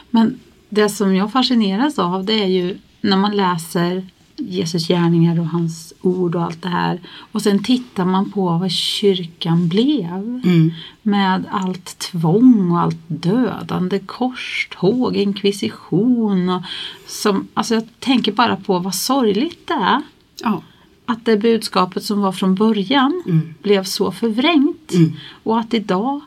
Men 0.09 0.39
det 0.69 0.89
som 0.89 1.15
jag 1.15 1.31
fascineras 1.31 1.99
av 1.99 2.25
det 2.25 2.43
är 2.43 2.47
ju 2.47 2.77
när 3.01 3.17
man 3.17 3.35
läser 3.35 4.07
Jesus 4.37 4.87
gärningar 4.87 5.39
och 5.39 5.47
hans 5.47 5.93
ord 6.01 6.35
och 6.35 6.43
allt 6.43 6.61
det 6.61 6.69
här. 6.69 6.99
Och 7.31 7.41
sen 7.41 7.63
tittar 7.63 8.05
man 8.05 8.31
på 8.31 8.57
vad 8.57 8.71
kyrkan 8.71 9.67
blev. 9.67 10.41
Mm. 10.45 10.71
Med 11.01 11.45
allt 11.51 11.99
tvång 11.99 12.71
och 12.71 12.79
allt 12.79 12.99
dödande, 13.07 13.99
korståg, 13.99 15.15
inkvisition. 15.15 16.49
Och 16.49 16.61
som, 17.07 17.47
alltså 17.53 17.73
jag 17.73 17.83
tänker 17.99 18.31
bara 18.31 18.55
på 18.55 18.79
vad 18.79 18.95
sorgligt 18.95 19.67
det 19.67 19.73
är. 19.73 20.01
Ja. 20.43 20.61
Att 21.05 21.25
det 21.25 21.37
budskapet 21.37 22.03
som 22.03 22.21
var 22.21 22.31
från 22.31 22.55
början 22.55 23.23
Mm. 23.25 23.53
blev 23.61 23.83
så 23.83 24.11
förvrängt. 24.11 24.93
Mm. 24.93 25.13
Och 25.43 25.59
att 25.59 25.73
idag 25.73 26.21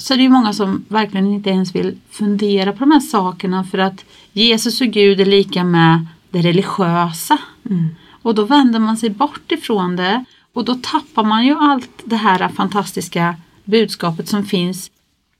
så 0.00 0.14
är 0.14 0.16
det 0.16 0.22
ju 0.22 0.28
många 0.28 0.52
som 0.52 0.84
verkligen 0.88 1.26
inte 1.26 1.50
ens 1.50 1.74
vill 1.74 1.98
fundera 2.10 2.72
på 2.72 2.78
de 2.78 2.90
här 2.90 3.00
sakerna 3.00 3.64
för 3.64 3.78
att 3.78 4.04
Jesus 4.32 4.80
och 4.80 4.86
Gud 4.86 5.20
är 5.20 5.26
lika 5.26 5.64
med 5.64 6.06
det 6.30 6.42
religiösa. 6.42 7.38
Mm. 7.70 7.88
Och 8.22 8.34
då 8.34 8.44
vänder 8.44 8.78
man 8.78 8.96
sig 8.96 9.10
bort 9.10 9.52
ifrån 9.52 9.96
det 9.96 10.24
och 10.52 10.64
då 10.64 10.74
tappar 10.74 11.24
man 11.24 11.46
ju 11.46 11.54
allt 11.58 12.02
det 12.04 12.16
här 12.16 12.48
fantastiska 12.48 13.36
budskapet 13.64 14.28
som 14.28 14.44
finns 14.44 14.90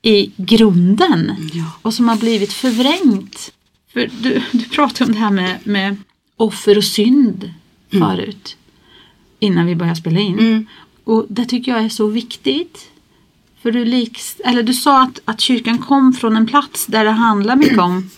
i 0.01 0.31
grunden 0.35 1.35
Ja. 1.53 1.65
och 1.81 1.93
som 1.93 2.09
har 2.09 2.15
blivit 2.15 2.53
förvrängt. 2.53 3.53
För 3.93 4.09
du, 4.21 4.41
du 4.51 4.69
pratade 4.69 5.05
om 5.05 5.13
det 5.13 5.19
här 5.19 5.31
med, 5.31 5.57
med 5.63 5.97
offer 6.37 6.77
och 6.77 6.83
synd 6.83 7.53
förut 7.91 8.57
innan 9.39 9.65
vi 9.65 9.75
började 9.75 9.99
spela 9.99 10.19
in. 10.19 10.39
Mm. 10.39 10.65
Och 11.03 11.25
det 11.29 11.45
tycker 11.45 11.71
jag 11.71 11.83
är 11.83 11.89
så 11.89 12.07
viktigt. 12.07 12.90
För 13.61 13.71
du, 13.71 13.85
liks, 13.85 14.37
eller 14.45 14.63
du 14.63 14.73
sa 14.73 15.03
att, 15.03 15.19
att 15.25 15.41
kyrkan 15.41 15.77
kom 15.77 16.13
från 16.13 16.37
en 16.37 16.47
plats 16.47 16.85
där 16.85 17.05
det 17.05 17.11
handlar 17.11 17.55
mycket 17.55 17.79
om 17.79 18.09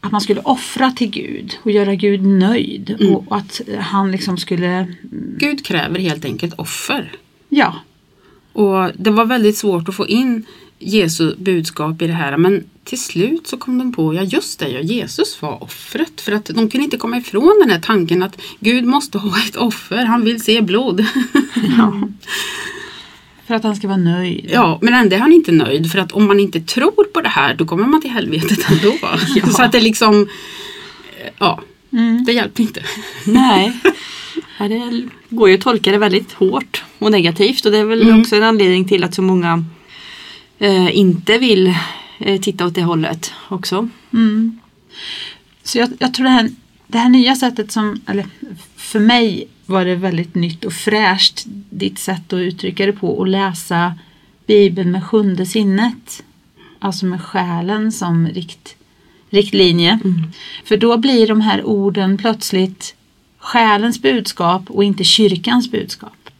att 0.00 0.12
man 0.12 0.20
skulle 0.20 0.40
offra 0.40 0.90
till 0.90 1.10
Gud 1.10 1.58
och 1.62 1.70
göra 1.70 1.94
Gud 1.94 2.22
nöjd. 2.22 2.96
Mm. 3.00 3.14
Och 3.14 3.36
att 3.36 3.60
han 3.78 4.12
liksom 4.12 4.36
skulle, 4.38 4.94
Gud 5.36 5.66
kräver 5.66 5.98
helt 5.98 6.24
enkelt 6.24 6.54
offer. 6.54 7.12
ja, 7.48 7.74
Och 8.52 8.90
det 8.94 9.10
var 9.10 9.24
väldigt 9.24 9.56
svårt 9.56 9.88
att 9.88 9.96
få 9.96 10.06
in 10.06 10.46
Jesu 10.78 11.34
budskap 11.36 12.02
i 12.02 12.06
det 12.06 12.12
här 12.12 12.36
men 12.36 12.64
till 12.84 13.00
slut 13.00 13.46
så 13.46 13.56
kom 13.56 13.78
de 13.78 13.92
på, 13.92 14.14
ja 14.14 14.22
just 14.22 14.58
det, 14.58 14.68
ja, 14.68 14.80
Jesus 14.80 15.42
var 15.42 15.62
offret. 15.62 16.20
För 16.20 16.32
att 16.32 16.44
de 16.44 16.70
kunde 16.70 16.84
inte 16.84 16.96
komma 16.96 17.16
ifrån 17.16 17.58
den 17.60 17.70
här 17.70 17.80
tanken 17.80 18.22
att 18.22 18.40
Gud 18.60 18.84
måste 18.84 19.18
ha 19.18 19.38
ett 19.48 19.56
offer, 19.56 20.04
han 20.04 20.24
vill 20.24 20.42
se 20.42 20.60
blod. 20.62 21.06
för 23.50 23.54
att 23.56 23.64
han 23.64 23.76
ska 23.76 23.88
vara 23.88 23.96
nöjd. 23.98 24.50
ja, 24.52 24.78
men 24.82 24.94
ändå 24.94 25.16
är 25.16 25.20
han 25.20 25.32
inte 25.32 25.52
nöjd 25.52 25.92
för 25.92 25.98
att 25.98 26.12
om 26.12 26.26
man 26.26 26.40
inte 26.40 26.60
tror 26.60 27.04
på 27.14 27.20
det 27.20 27.28
här 27.28 27.54
då 27.54 27.64
kommer 27.66 27.86
man 27.86 28.00
till 28.00 28.10
helvetet 28.10 28.70
ändå. 28.70 28.94
Så 29.52 29.62
att 29.62 29.72
det 29.72 29.80
liksom, 29.80 30.28
eh, 31.24 31.30
ja, 31.38 31.60
Mm. 31.92 32.24
det 32.24 32.32
hjälpte 32.32 32.62
inte. 32.62 32.82
Nej. 33.26 33.72
Ja, 34.58 34.68
det 34.68 35.08
går 35.28 35.48
ju 35.48 35.54
att 35.54 35.60
tolka 35.60 35.92
det 35.92 35.98
väldigt 35.98 36.32
hårt 36.32 36.84
och 36.98 37.10
negativt 37.10 37.66
och 37.66 37.72
det 37.72 37.78
är 37.78 37.84
väl 37.84 38.02
Mm. 38.02 38.20
också 38.20 38.36
en 38.36 38.42
anledning 38.42 38.84
till 38.88 39.04
att 39.04 39.14
så 39.14 39.22
många 39.22 39.64
eh, 40.58 40.96
inte 40.96 41.38
vill 41.38 41.74
eh, 42.18 42.40
titta 42.40 42.66
åt 42.66 42.74
det 42.74 42.82
hållet 42.82 43.32
också. 43.48 43.88
Mm. 44.12 44.58
Så 45.62 45.78
jag, 45.78 45.88
jag 45.98 46.14
tror 46.14 46.24
det 46.24 46.30
här, 46.30 46.50
det 46.86 46.98
här 46.98 47.08
nya 47.08 47.34
sättet 47.36 47.72
som, 47.72 48.00
eller 48.06 48.26
för 48.76 49.00
mig 49.00 49.48
var 49.70 49.84
det 49.84 49.94
väldigt 49.94 50.34
nytt 50.34 50.64
och 50.64 50.72
fräscht 50.72 51.44
ditt 51.70 51.98
sätt 51.98 52.32
att 52.32 52.38
uttrycka 52.38 52.86
det 52.86 52.92
på 52.92 53.08
och 53.18 53.26
läsa 53.26 53.94
Bibeln 54.46 54.90
med 54.90 55.04
sjunde 55.04 55.46
sinnet. 55.46 56.22
Alltså 56.78 57.06
med 57.06 57.22
själen 57.22 57.92
som 57.92 58.28
rikt, 58.28 58.76
riktlinje. 59.30 59.98
För 60.64 60.76
då 60.76 60.96
blir 60.96 61.28
de 61.28 61.40
här 61.40 61.64
orden 61.64 62.18
plötsligt 62.18 62.94
själens 63.38 64.02
budskap 64.02 64.70
och 64.70 64.84
inte 64.84 65.04
kyrkans 65.04 65.70
budskap. 65.70 66.30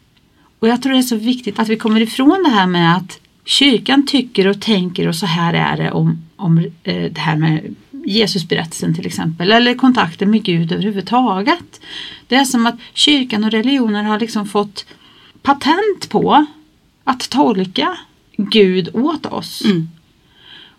Och 0.59 0.69
jag 0.69 0.83
tror 0.83 0.93
det 0.93 0.99
är 0.99 1.03
så 1.03 1.17
viktigt 1.17 1.59
att 1.59 1.69
vi 1.69 1.77
kommer 1.77 2.01
ifrån 2.01 2.43
det 2.45 2.51
här 2.51 2.67
med 2.67 2.97
att 2.97 3.21
kyrkan 3.45 4.07
tycker 4.07 4.47
och 4.47 4.61
tänker 4.61 5.09
och 5.09 5.17
så 5.17 5.27
här 5.27 5.55
är 5.55 5.77
det 5.77 5.91
om, 5.91 6.23
om 6.37 6.59
eh, 6.59 7.13
det 7.13 7.21
här 7.21 7.37
med 7.37 7.75
Jesusberättelsen 8.07 8.95
till 8.95 9.07
exempel 9.07 9.53
eller 9.53 9.75
kontakten 9.75 10.31
med 10.31 10.43
Gud 10.43 10.73
överhuvudtaget. 10.73 11.81
Det 12.29 12.35
är 12.35 12.45
som 12.45 12.67
att 12.67 12.77
kyrkan 12.95 13.45
och 13.45 13.51
religioner 13.51 14.03
har 14.03 14.21
liksom 14.21 14.47
fått 14.47 14.87
patent 15.43 16.09
på 16.09 16.47
att 17.05 17.31
tolka 17.31 17.99
Gud 18.37 18.89
åt 18.95 19.27
oss. 19.27 19.65
Mm. 19.65 19.89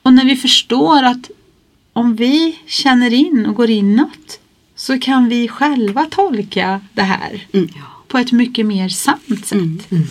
Och 0.01 0.13
när 0.13 0.25
vi 0.25 0.35
förstår 0.35 1.03
att 1.03 1.29
om 1.93 2.15
vi 2.15 2.59
känner 2.65 3.13
in 3.13 3.45
och 3.45 3.55
går 3.55 3.69
inåt 3.69 4.39
så 4.75 4.99
kan 4.99 5.29
vi 5.29 5.47
själva 5.47 6.05
tolka 6.05 6.81
det 6.93 7.01
här 7.01 7.47
Mm. 7.53 7.69
på 8.07 8.17
ett 8.17 8.31
mycket 8.31 8.65
mer 8.65 8.89
sant 8.89 9.45
sätt. 9.45 9.91
Mm. 9.91 10.03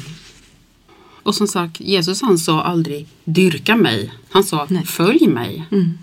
Och 1.22 1.34
som 1.34 1.46
sagt, 1.46 1.80
Jesus 1.80 2.22
han 2.22 2.38
sa 2.38 2.62
aldrig 2.62 3.06
dyrka 3.24 3.76
mig. 3.76 4.12
Han 4.30 4.44
sa 4.44 4.66
Nej. 4.70 4.86
följ 4.86 5.26
mig. 5.28 5.64
Mm. 5.72 5.98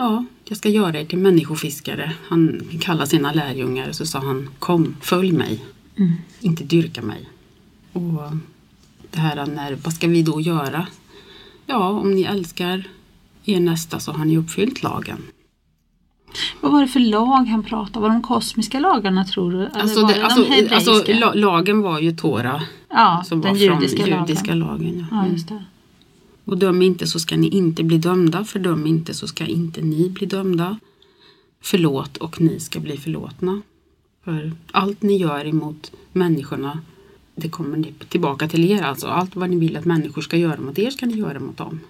Ja, 0.00 0.24
jag 0.44 0.58
ska 0.58 0.68
göra 0.68 1.00
er 1.00 1.04
till 1.04 1.18
människofiskare. 1.18 2.12
Han 2.28 2.60
kallade 2.80 3.06
sina 3.06 3.32
lärjungar 3.32 3.92
så 3.92 4.06
sa 4.06 4.18
han 4.18 4.48
kom, 4.58 4.96
följ 5.00 5.32
mig. 5.32 5.64
Mm. 5.96 6.12
Inte 6.40 6.64
dyrka 6.64 7.02
mig. 7.02 7.28
Och 7.92 8.22
det 9.10 9.18
här 9.18 9.46
när, 9.46 9.74
vad 9.74 9.92
ska 9.92 10.08
vi 10.08 10.22
då 10.22 10.40
göra? 10.40 10.86
Ja, 11.66 11.88
om 11.88 12.14
ni 12.14 12.22
älskar 12.22 12.88
er 13.44 13.60
nästa 13.60 14.00
så 14.00 14.12
har 14.12 14.24
ni 14.24 14.38
uppfyllt 14.38 14.82
lagen. 14.82 15.22
Vad 16.60 16.72
var 16.72 16.80
det 16.80 16.88
för 16.88 17.00
lag 17.00 17.44
han 17.44 17.62
pratade 17.62 18.00
Var 18.00 18.08
det 18.08 18.14
de 18.14 18.22
kosmiska 18.22 18.80
lagarna 18.80 19.24
tror 19.24 19.52
du? 19.52 19.58
Eller 19.58 19.80
Alltså, 19.80 20.02
var 20.02 20.08
det, 20.08 20.18
det 20.18 20.24
alltså, 20.24 20.44
de 20.44 20.74
alltså 20.74 21.12
la, 21.12 21.32
lagen 21.34 21.82
var 21.82 22.00
ju 22.00 22.12
Tora 22.16 22.62
ja, 22.90 23.22
som 23.26 23.40
den 23.40 23.52
var 23.52 23.58
judiska, 23.58 24.04
från 24.06 24.20
judiska 24.20 24.54
lagen. 24.54 24.84
lagen. 24.84 25.06
ja. 25.10 25.26
Ja, 25.26 25.32
just 25.32 25.48
det. 25.48 25.64
Och 26.50 26.58
döm 26.58 26.82
inte 26.82 27.06
så 27.06 27.20
ska 27.20 27.36
ni 27.36 27.48
inte 27.48 27.82
bli 27.82 27.98
dömda, 27.98 28.44
för 28.44 28.58
döm 28.58 28.86
inte 28.86 29.14
så 29.14 29.26
ska 29.26 29.46
inte 29.46 29.82
ni 29.82 30.10
bli 30.10 30.26
dömda. 30.26 30.78
Förlåt 31.60 32.16
och 32.16 32.40
ni 32.40 32.60
ska 32.60 32.80
bli 32.80 32.96
förlåtna. 32.96 33.62
För 34.24 34.52
allt 34.70 35.02
ni 35.02 35.16
gör 35.16 35.46
emot 35.46 35.92
människorna, 36.12 36.80
det 37.34 37.48
kommer 37.48 37.92
tillbaka 38.08 38.48
till 38.48 38.70
er. 38.70 38.82
Alltså 38.82 39.06
allt 39.06 39.36
vad 39.36 39.50
ni 39.50 39.56
vill 39.56 39.76
att 39.76 39.84
människor 39.84 40.22
ska 40.22 40.36
göra 40.36 40.60
mot 40.60 40.78
er 40.78 40.90
ska 40.90 41.06
ni 41.06 41.14
göra 41.14 41.40
mot 41.40 41.56
dem. 41.56 41.80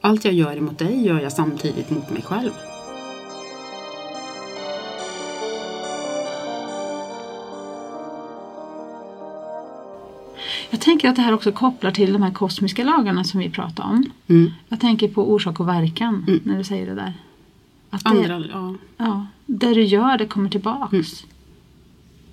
Allt 0.00 0.24
jag 0.24 0.34
gör 0.34 0.56
emot 0.56 0.78
dig 0.78 1.06
gör 1.06 1.20
jag 1.20 1.32
samtidigt 1.32 1.90
mot 1.90 2.10
mig 2.10 2.22
själv. 2.22 2.50
Jag 10.72 10.80
tänker 10.80 11.08
att 11.08 11.16
det 11.16 11.22
här 11.22 11.32
också 11.32 11.52
kopplar 11.52 11.90
till 11.90 12.12
de 12.12 12.22
här 12.22 12.30
kosmiska 12.30 12.84
lagarna 12.84 13.24
som 13.24 13.40
vi 13.40 13.50
pratade 13.50 13.88
om. 13.88 14.10
Mm. 14.28 14.50
Jag 14.68 14.80
tänker 14.80 15.08
på 15.08 15.32
orsak 15.32 15.60
och 15.60 15.68
verkan 15.68 16.24
Mm. 16.28 16.40
när 16.44 16.58
du 16.58 16.64
säger 16.64 16.86
det 16.86 16.94
där. 16.94 17.12
Att 17.90 18.04
det, 18.04 18.10
Andra, 18.10 18.44
ja. 18.52 18.74
ja, 18.96 19.26
det 19.46 19.74
du 19.74 19.82
gör 19.82 20.18
det 20.18 20.26
kommer 20.26 20.50
tillbaks. 20.50 21.24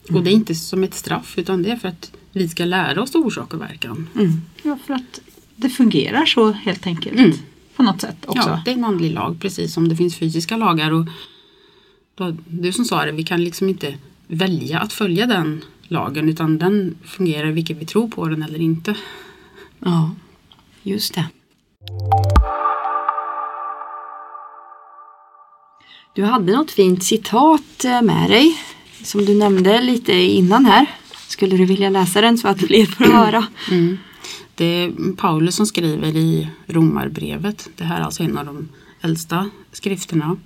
Mm. 0.10 0.18
Och 0.18 0.24
det 0.24 0.30
är 0.30 0.34
inte 0.34 0.56
som 0.56 0.84
ett 0.84 0.94
straff 0.94 1.38
utan 1.38 1.64
det 1.64 1.72
är 1.72 1.76
för 1.76 1.88
att 1.88 2.12
vi 2.32 2.50
ska 2.50 2.66
lära 2.66 3.02
oss 3.02 3.16
orsak 3.16 3.54
och 3.54 3.62
verkan. 3.62 4.08
Mm. 4.16 4.42
Ja, 4.64 4.78
för 4.86 4.94
att 4.94 5.20
det 5.56 5.70
fungerar 5.70 6.26
så 6.26 6.52
helt 6.52 6.88
enkelt. 6.88 7.20
Mm. 7.20 7.32
På 7.76 7.84
något 7.84 8.02
sätt 8.02 8.26
också. 8.26 8.50
Ja, 8.50 8.62
det 8.66 8.72
är 8.72 8.76
en 8.76 8.86
andlig 8.86 9.14
lag 9.14 9.38
precis 9.40 9.74
som 9.74 9.90
det 9.90 9.96
finns 9.96 10.16
fysiska 10.16 10.58
lagar. 10.58 10.92
Och 10.92 11.06
då, 12.16 12.36
du 12.48 12.72
som 12.72 12.86
sa 12.86 13.06
det, 13.06 13.12
vi 13.12 13.24
kan 13.24 13.44
liksom 13.44 13.70
inte 13.70 13.98
välja 14.28 14.80
att 14.80 14.94
följa 14.94 15.26
den 15.26 15.62
lagen 15.90 16.30
utan 16.30 16.58
den 16.58 16.98
fungerar 17.06 17.52
vilket 17.52 17.78
vi 17.78 17.86
tror 17.86 18.08
på 18.08 18.28
den 18.28 18.44
eller 18.44 18.62
inte. 18.62 18.96
Ja, 19.80 20.12
just 20.84 21.14
det. 21.14 21.26
Du 26.16 26.24
hade 26.24 26.52
något 26.52 26.72
fint 26.72 27.04
citat 27.04 27.86
eh, 27.86 28.02
med 28.02 28.30
dig 28.30 28.58
som 29.04 29.26
du 29.26 29.36
nämnde 29.36 29.82
lite 29.82 30.14
innan 30.14 30.66
här. 30.66 30.86
Skulle 31.28 31.58
du 31.58 31.66
vilja 31.66 31.90
läsa 31.90 32.22
den 32.22 32.38
så 32.38 32.48
att 32.48 32.60
fler 32.60 32.86
får 32.86 33.06
höra? 33.06 33.48
Det 34.56 34.66
är 34.66 35.16
Paulus 35.16 35.56
som 35.56 35.66
skriver 35.66 36.16
i 36.16 36.50
Romarbrevet. 36.68 37.70
Det 37.76 37.84
här 37.84 38.00
är 38.00 38.04
alltså 38.04 38.24
en 38.24 38.38
av 38.38 38.46
de 38.46 38.70
äldsta 39.02 39.50
skrifterna. 39.72 40.38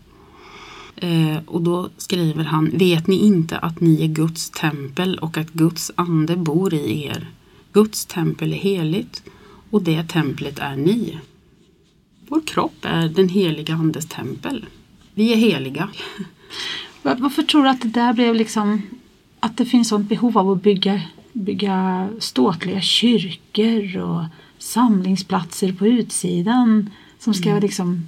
Eh, 1.04 1.38
och 1.46 1.62
då 1.62 1.90
skriver 1.98 2.44
han, 2.44 2.70
vet 2.78 3.08
ni 3.08 3.16
inte 3.26 3.58
att 3.58 3.82
ni 3.82 4.04
är 4.04 4.08
Guds 4.08 4.50
tempel 4.50 5.18
och 5.18 5.38
att 5.38 5.50
Guds 5.54 5.92
ande 5.96 6.36
bor 6.36 6.74
i 6.74 7.04
er? 7.06 7.30
Guds 7.74 8.06
tempel 8.06 8.54
är 8.54 8.58
heligt 8.58 9.24
och 9.70 9.82
det 9.84 10.04
templet 10.04 10.60
är 10.60 10.76
ni. 10.76 11.18
Vår 12.28 12.42
kropp 12.46 12.76
är 12.82 13.10
den 13.10 13.30
heliga 13.30 13.74
andes 13.74 14.06
tempel. 14.06 14.66
Vi 15.14 15.34
är 15.34 15.38
heliga. 15.38 15.90
Va- 17.02 17.16
Varför 17.20 17.44
tror 17.44 17.64
du 17.64 17.70
att 17.70 17.82
det 17.82 17.88
där 17.88 18.14
blev 18.14 18.36
liksom 18.36 18.82
att 19.40 19.58
det 19.58 19.66
finns 19.66 19.88
sånt 19.90 20.10
behov 20.10 20.38
av 20.38 20.52
att 20.52 20.64
bygga, 20.64 21.02
bygga 21.34 22.10
ståtliga 22.20 22.82
kyrkor 22.82 23.98
och 23.98 24.24
samlingsplatser 24.58 25.74
på 25.74 25.88
utsidan 25.88 26.90
som 27.20 27.34
ska 27.34 27.60
liksom 27.60 28.08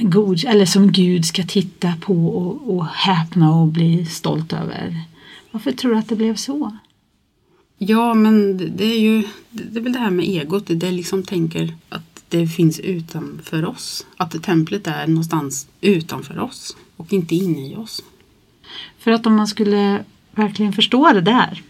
god, 0.00 0.44
eller 0.44 0.66
som 0.66 0.92
Gud 0.92 1.24
ska 1.24 1.42
titta 1.42 1.92
på 2.00 2.26
och, 2.28 2.74
och 2.76 2.86
häpna 2.86 3.54
och 3.54 3.66
bli 3.66 4.06
stolt 4.06 4.52
över. 4.52 5.00
Varför 5.50 5.72
tror 5.72 5.92
du 5.92 5.98
att 5.98 6.08
det 6.08 6.16
blev 6.16 6.36
så? 6.36 6.76
Ja, 7.78 8.14
men 8.14 8.56
det- 8.76 8.84
är 8.84 9.00
ju 9.00 9.22
det 9.50 9.62
det 9.64 9.78
är 9.78 9.82
väl 9.82 9.92
det 9.92 9.98
här 9.98 10.10
med 10.10 10.24
egot. 10.24 10.64
Det 10.66 10.90
liksom 10.90 11.22
tänker 11.22 11.74
att 11.88 12.22
det 12.28 12.46
finns 12.46 12.80
utanför 12.80 13.64
oss. 13.64 14.06
Att 14.16 14.42
templet 14.42 14.86
är 14.86 15.06
någonstans 15.06 15.66
utanför 15.80 16.38
oss 16.38 16.76
och 16.96 17.12
inte 17.12 17.34
inne 17.34 17.66
i 17.72 17.76
oss. 17.76 18.02
För 18.98 19.10
att 19.10 19.26
om 19.26 19.36
man 19.36 19.46
skulle 19.48 20.04
verkligen 20.32 20.72
förstå 20.72 21.12
det 21.12 21.20
där 21.20 21.62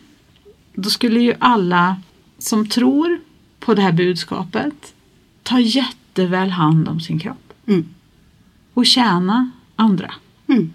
då 0.74 0.90
skulle 0.90 1.20
ju 1.20 1.34
alla 1.38 1.96
som 2.38 2.68
tror 2.68 3.20
på 3.60 3.74
det 3.74 3.82
här 3.82 3.92
budskapet 3.92 4.94
ta 5.42 5.60
jätteväl 5.60 6.50
hand 6.50 6.88
om 6.88 7.00
sin 7.00 7.18
kropp 7.18 7.36
Mm. 7.66 7.86
Och 8.80 8.86
tjäna 8.86 9.50
andra. 9.76 10.14
Mm. 10.46 10.72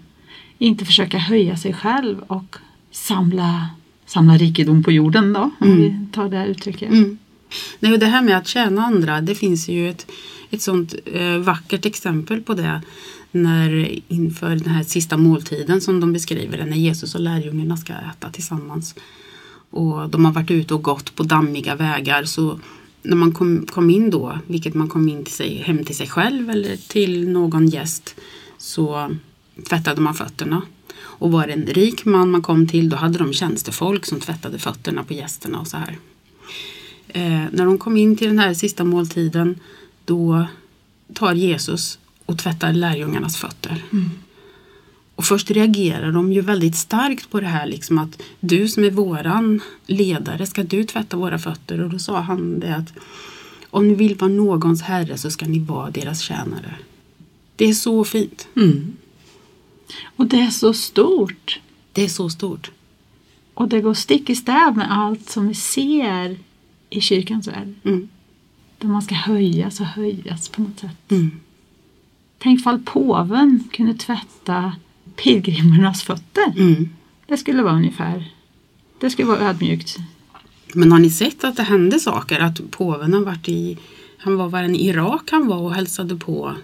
Inte 0.58 0.84
försöka 0.84 1.18
höja 1.18 1.56
sig 1.56 1.72
själv 1.72 2.20
och 2.20 2.56
samla, 2.90 3.68
samla 4.06 4.36
rikedom 4.36 4.82
på 4.82 4.92
jorden 4.92 5.32
då, 5.32 5.50
om 5.58 5.76
vi 5.76 6.06
tar 6.12 6.28
det 6.28 6.36
här 6.36 6.46
uttrycket. 6.46 6.90
Mm. 6.90 7.18
Nej, 7.80 7.98
det 7.98 8.06
här 8.06 8.22
med 8.22 8.36
att 8.36 8.46
tjäna 8.46 8.84
andra, 8.84 9.20
det 9.20 9.34
finns 9.34 9.68
ju 9.68 9.90
ett, 9.90 10.06
ett 10.50 10.62
sånt 10.62 10.94
eh, 11.04 11.38
vackert 11.38 11.86
exempel 11.86 12.42
på 12.42 12.54
det 12.54 12.80
när 13.30 13.98
inför 14.08 14.56
den 14.56 14.68
här 14.68 14.82
sista 14.82 15.16
måltiden 15.16 15.80
som 15.80 16.00
de 16.00 16.12
beskriver 16.12 16.58
det, 16.58 16.66
när 16.66 16.76
Jesus 16.76 17.14
och 17.14 17.20
lärjungarna 17.20 17.76
ska 17.76 17.92
äta 17.92 18.30
tillsammans. 18.30 18.94
Och 19.70 20.10
de 20.10 20.24
har 20.24 20.32
varit 20.32 20.50
ute 20.50 20.74
och 20.74 20.82
gått 20.82 21.14
på 21.14 21.22
dammiga 21.22 21.74
vägar 21.74 22.24
så 22.24 22.60
när 23.02 23.16
man 23.16 23.32
kom, 23.32 23.66
kom 23.66 23.90
in 23.90 24.10
då, 24.10 24.38
vilket 24.46 24.74
man 24.74 24.88
kom 24.88 25.08
in 25.08 25.24
till 25.24 25.34
sig, 25.34 25.56
hem 25.56 25.84
till 25.84 25.96
sig 25.96 26.08
själv 26.08 26.50
eller 26.50 26.76
till 26.76 27.28
någon 27.28 27.68
gäst, 27.68 28.14
så 28.58 29.16
tvättade 29.68 30.00
man 30.00 30.14
fötterna. 30.14 30.62
Och 30.98 31.32
var 31.32 31.46
det 31.46 31.52
en 31.52 31.66
rik 31.66 32.04
man 32.04 32.30
man 32.30 32.42
kom 32.42 32.68
till, 32.68 32.88
då 32.88 32.96
hade 32.96 33.18
de 33.18 33.32
tjänstefolk 33.32 34.06
som 34.06 34.20
tvättade 34.20 34.58
fötterna 34.58 35.04
på 35.04 35.12
gästerna 35.12 35.60
och 35.60 35.66
så 35.66 35.76
här. 35.76 35.98
Eh, 37.08 37.44
när 37.52 37.64
de 37.64 37.78
kom 37.78 37.96
in 37.96 38.16
till 38.16 38.28
den 38.28 38.38
här 38.38 38.54
sista 38.54 38.84
måltiden 38.84 39.60
då 40.04 40.46
tar 41.14 41.34
Jesus 41.34 41.98
och 42.26 42.38
tvättar 42.38 42.72
lärjungarnas 42.72 43.36
fötter. 43.36 43.84
Mm. 43.92 44.10
Och 45.16 45.24
först 45.24 45.50
reagerar 45.50 46.12
de 46.12 46.32
ju 46.32 46.40
väldigt 46.40 46.76
starkt 46.76 47.30
på 47.30 47.40
det 47.40 47.46
här 47.46 47.66
liksom 47.66 47.98
att 47.98 48.22
du 48.40 48.68
som 48.68 48.84
är 48.84 48.90
våran 48.90 49.60
ledare, 49.86 50.46
ska 50.46 50.62
du 50.62 50.84
tvätta 50.84 51.16
våra 51.16 51.38
fötter? 51.38 51.80
Och 51.80 51.90
då 51.90 51.98
sa 51.98 52.20
han 52.20 52.60
det 52.60 52.76
att 52.76 52.92
om 53.70 53.88
ni 53.88 53.94
vill 53.94 54.14
vara 54.14 54.30
någons 54.30 54.82
herre 54.82 55.18
så 55.18 55.30
ska 55.30 55.46
ni 55.46 55.58
vara 55.58 55.90
deras 55.90 56.20
tjänare. 56.20 56.74
Det 57.56 57.64
är 57.64 57.74
så 57.74 58.04
fint. 58.04 58.48
Mm. 58.56 58.96
Och 60.16 60.26
det 60.26 60.40
är 60.40 60.50
så 60.50 60.72
stort. 60.72 61.60
Det 61.92 62.04
är 62.04 62.08
så 62.08 62.30
stort. 62.30 62.70
Och 63.54 63.68
det 63.68 63.80
går 63.80 63.94
stick 63.94 64.30
i 64.30 64.34
stäv 64.34 64.76
med 64.76 64.92
allt 64.92 65.30
som 65.30 65.48
vi 65.48 65.54
ser 65.54 66.36
i 66.90 67.00
kyrkans 67.00 67.48
värld. 67.48 67.74
Mm. 67.84 68.08
Där 68.78 68.88
man 68.88 69.02
ska 69.02 69.14
höjas 69.14 69.80
och 69.80 69.86
höjas 69.86 70.48
på 70.48 70.62
något 70.62 70.80
sätt. 70.80 71.10
Mm. 71.10 71.30
Tänk 72.38 72.62
fall 72.62 72.78
påven 72.84 73.64
kunde 73.72 73.94
tvätta 73.94 74.72
pilgrimernas 75.16 76.02
fötter. 76.02 76.52
Mm. 76.56 76.88
Det 77.26 77.36
skulle 77.36 77.62
vara 77.62 77.74
ungefär. 77.74 78.32
Det 79.00 79.10
skulle 79.10 79.28
vara 79.28 79.40
ödmjukt. 79.40 79.96
Men 80.74 80.92
har 80.92 80.98
ni 80.98 81.10
sett 81.10 81.44
att 81.44 81.56
det 81.56 81.62
hände 81.62 82.00
saker? 82.00 82.40
Att 82.40 82.70
påven 82.70 83.14
har 83.14 83.20
varit 83.20 83.48
i, 83.48 83.78
han 84.18 84.36
var 84.36 84.48
var 84.48 84.62
en 84.62 84.76
Irak 84.76 85.30
han 85.30 85.46
var 85.46 85.56
och 85.56 85.74
hälsade 85.74 86.16
på. 86.16 86.54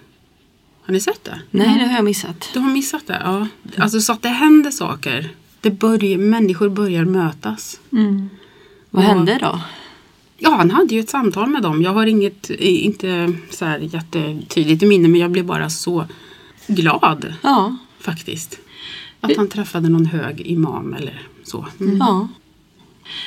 Har 0.85 0.93
ni 0.93 0.99
sett 0.99 1.23
det? 1.23 1.41
Nej, 1.51 1.79
det 1.79 1.85
har 1.85 1.95
jag 1.95 2.05
missat. 2.05 2.49
Du 2.53 2.59
har 2.59 2.71
missat 2.71 3.07
det? 3.07 3.21
Ja. 3.23 3.47
Alltså 3.77 4.01
så 4.01 4.13
att 4.13 4.21
det 4.21 4.29
händer 4.29 4.71
saker. 4.71 5.29
Det 5.61 5.71
börjar, 5.71 6.17
människor 6.17 6.69
börjar 6.69 7.05
mötas. 7.05 7.79
Mm. 7.91 8.29
Vad 8.89 9.03
hände 9.03 9.37
då? 9.41 9.61
Ja, 10.37 10.49
han 10.49 10.71
hade 10.71 10.95
ju 10.95 10.99
ett 10.99 11.09
samtal 11.09 11.49
med 11.49 11.61
dem. 11.61 11.81
Jag 11.81 11.93
har 11.93 12.05
inget, 12.05 12.49
inte 12.49 13.33
så 13.49 13.65
här 13.65 13.79
jättetydligt 13.79 14.83
i 14.83 14.85
minne 14.85 15.07
men 15.07 15.21
jag 15.21 15.31
blev 15.31 15.45
bara 15.45 15.69
så 15.69 16.05
glad 16.67 17.33
Ja, 17.41 17.77
faktiskt. 18.03 18.59
Att 19.21 19.35
han 19.37 19.47
träffade 19.49 19.89
någon 19.89 20.05
hög 20.05 20.41
imam 20.41 20.93
eller 20.93 21.27
så. 21.43 21.67
Mm. 21.79 21.97
ja. 21.97 22.27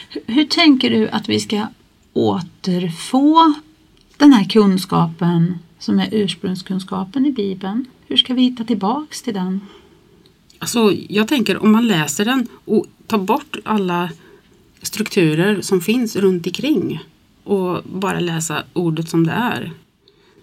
Hur- 0.09 0.23
Hur 0.35 0.45
tänker 0.45 0.91
du 0.91 1.09
att 1.09 1.29
vi 1.29 1.41
ska 1.41 1.67
återfå 2.13 3.55
den 4.17 4.33
här 4.33 4.45
kunskapen 4.49 5.59
som 5.79 5.99
är 5.99 6.09
ursprungskunskapen 6.13 7.27
i 7.27 7.31
Bibeln? 7.33 7.85
Hur 8.07 8.17
ska 8.17 8.35
vi 8.35 8.43
hitta 8.43 8.65
tillbaks 8.65 9.23
till 9.23 9.35
den? 9.35 9.61
Alltså, 10.59 10.93
jag 11.09 11.29
tänker 11.29 11.63
om 11.63 11.73
man 11.73 11.87
läser 11.87 12.25
den 12.25 12.49
och 12.65 12.87
tar 13.07 13.19
bort 13.19 13.57
alla 13.65 14.11
strukturer 14.83 15.61
som 15.61 15.81
finns 15.81 16.17
runt 16.17 16.47
omkring 16.47 17.01
och 17.45 17.83
bara 17.85 18.21
läsa 18.21 18.63
ordet 18.73 19.09
som 19.09 19.27
det 19.27 19.33
är. 19.33 19.73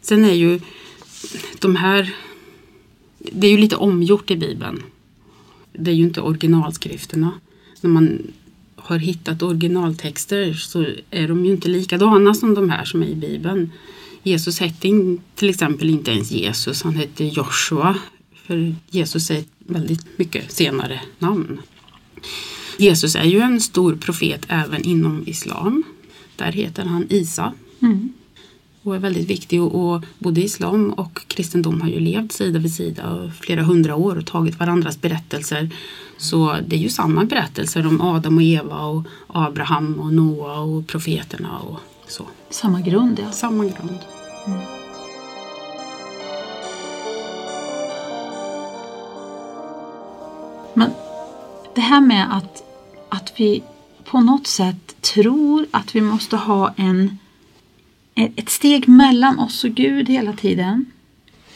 Sen 0.01 0.25
är 0.25 0.33
ju 0.33 0.59
de 1.59 1.75
här, 1.75 2.13
det 3.31 3.47
är 3.47 3.51
ju 3.51 3.57
lite 3.57 3.75
omgjort 3.75 4.31
i 4.31 4.35
Bibeln. 4.35 4.83
Det 5.73 5.91
är 5.91 5.95
ju 5.95 6.03
inte 6.03 6.21
originalskrifterna. 6.21 7.31
När 7.81 7.89
man 7.89 8.21
har 8.75 8.97
hittat 8.97 9.43
originaltexter 9.43 10.53
så 10.53 10.85
är 11.11 11.27
de 11.27 11.45
ju 11.45 11.51
inte 11.51 11.69
likadana 11.69 12.33
som 12.33 12.53
de 12.53 12.69
här 12.69 12.85
som 12.85 13.03
är 13.03 13.07
i 13.07 13.15
Bibeln. 13.15 13.71
Jesus 14.23 14.59
hette 14.59 15.17
till 15.35 15.49
exempel 15.49 15.89
inte 15.89 16.11
ens 16.11 16.31
Jesus, 16.31 16.83
han 16.83 16.95
hette 16.95 17.25
Joshua. 17.25 17.95
För 18.47 18.75
Jesus 18.89 19.31
är 19.31 19.37
ett 19.37 19.49
väldigt 19.57 20.17
mycket 20.17 20.51
senare 20.51 21.01
namn. 21.19 21.61
Jesus 22.77 23.15
är 23.15 23.23
ju 23.23 23.39
en 23.39 23.61
stor 23.61 23.95
profet 23.95 24.45
även 24.47 24.83
inom 24.83 25.23
islam. 25.27 25.83
Där 26.35 26.51
heter 26.51 26.85
han 26.85 27.05
Isa 27.09 27.53
Mm 27.83 28.13
och 28.83 28.95
är 28.95 28.99
väldigt 28.99 29.29
viktig. 29.29 29.61
Och, 29.61 29.93
och 29.93 30.03
både 30.19 30.41
islam 30.41 30.93
och 30.93 31.27
kristendom 31.27 31.81
har 31.81 31.89
ju 31.89 31.99
levt 31.99 32.31
sida 32.31 32.59
vid 32.59 32.73
sida 32.73 33.31
flera 33.41 33.63
hundra 33.63 33.95
år 33.95 34.17
och 34.17 34.25
tagit 34.25 34.59
varandras 34.59 35.01
berättelser. 35.01 35.69
Så 36.17 36.57
det 36.67 36.75
är 36.75 36.79
ju 36.79 36.89
samma 36.89 37.25
berättelser 37.25 37.87
om 37.87 38.01
Adam 38.01 38.37
och 38.37 38.43
Eva 38.43 38.85
och 38.85 39.03
Abraham 39.27 39.99
och 39.99 40.13
Noa 40.13 40.59
och 40.59 40.87
profeterna 40.87 41.59
och 41.59 41.79
så. 42.07 42.23
Samma 42.49 42.81
grund, 42.81 43.19
ja. 43.19 43.31
Samma 43.31 43.63
grund. 43.63 43.99
Men 50.73 50.91
det 51.75 51.81
här 51.81 52.01
med 52.01 52.37
att, 52.37 52.63
att 53.09 53.33
vi 53.35 53.63
på 54.03 54.19
något 54.19 54.47
sätt 54.47 55.01
tror 55.01 55.65
att 55.71 55.95
vi 55.95 56.01
måste 56.01 56.37
ha 56.37 56.73
en, 56.77 57.17
ett 58.15 58.49
steg 58.49 58.87
mellan 58.87 59.39
oss 59.39 59.63
och 59.63 59.71
Gud 59.71 60.09
hela 60.09 60.33
tiden. 60.33 60.85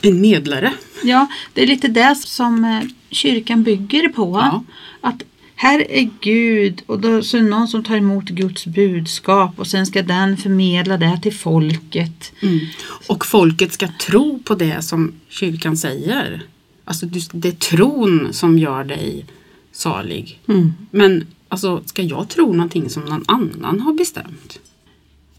En 0.02 0.22
medlare. 0.22 0.74
Ja, 1.04 1.28
det 1.54 1.64
är 1.64 1.68
lite 1.68 1.88
det 1.88 2.16
som 2.16 2.66
eh, 2.66 2.82
kyrkan 3.10 3.64
bygger 3.64 4.10
på. 4.10 4.32
Ja. 4.42 4.64
Att 5.02 5.24
här 5.56 5.92
är 5.92 6.10
Gud 6.22 6.82
och 6.86 7.00
då 7.00 7.22
så 7.22 7.38
är 7.38 7.42
det 7.42 7.48
någon 7.48 7.68
som 7.68 7.84
tar 7.84 7.98
emot 7.98 8.26
Guds 8.26 8.66
budskap 8.66 9.60
och 9.60 9.68
sen 9.68 9.86
ska 9.86 10.02
den 10.02 10.38
förmedla 10.38 10.98
det 10.98 11.20
till 11.24 11.34
folket. 11.34 12.34
Mm. 12.42 12.60
Och 13.08 13.26
folket 13.26 13.74
ska 13.74 13.88
tro 14.00 14.40
på 14.40 14.56
det 14.56 14.82
som 14.82 15.14
kyrkan 15.30 15.78
säger. 15.78 16.42
Alltså 16.86 17.06
det 17.32 17.48
är 17.48 17.52
tron 17.52 18.34
som 18.34 18.60
gör 18.60 18.84
dig 18.84 19.26
salig. 19.72 20.40
Mm. 20.48 20.74
Men 20.92 21.28
alltså, 21.48 21.84
ska 21.86 22.02
jag 22.02 22.30
tro 22.30 22.54
någonting 22.54 22.90
som 22.90 23.06
någon 23.06 23.24
annan 23.28 23.80
har 23.80 23.94
bestämt? 23.94 24.60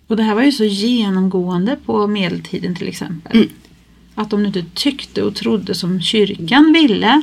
Och 0.08 0.16
det 0.16 0.22
här 0.22 0.34
var 0.34 0.42
ju 0.42 0.52
så 0.52 0.64
genomgående 0.64 1.76
på 1.86 2.06
medeltiden 2.06 2.74
till 2.74 2.88
exempel. 2.88 3.36
Mm. 3.36 3.48
Att 4.14 4.32
om 4.32 4.40
du 4.40 4.46
inte 4.46 4.64
tyckte 4.74 5.22
och 5.22 5.34
trodde 5.34 5.74
som 5.74 6.00
kyrkan 6.00 6.72
ville, 6.72 7.22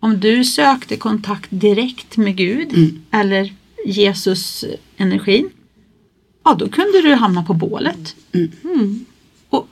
om 0.00 0.20
du 0.20 0.44
sökte 0.44 0.96
kontakt 0.96 1.46
direkt 1.50 2.16
med 2.16 2.36
Gud 2.36 2.68
Mm. 2.72 3.02
eller 3.10 3.52
Jesus 3.86 4.64
energin, 4.96 5.50
ja 6.44 6.54
då 6.54 6.68
kunde 6.68 7.02
du 7.02 7.14
hamna 7.14 7.42
på 7.42 7.54
bålet. 7.54 8.16
Mm. 8.32 9.04
Och 9.48 9.68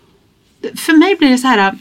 för 0.75 0.93
mig 0.93 1.17
blir 1.19 1.31
det 1.31 1.39
så 1.39 1.47
här, 1.47 1.79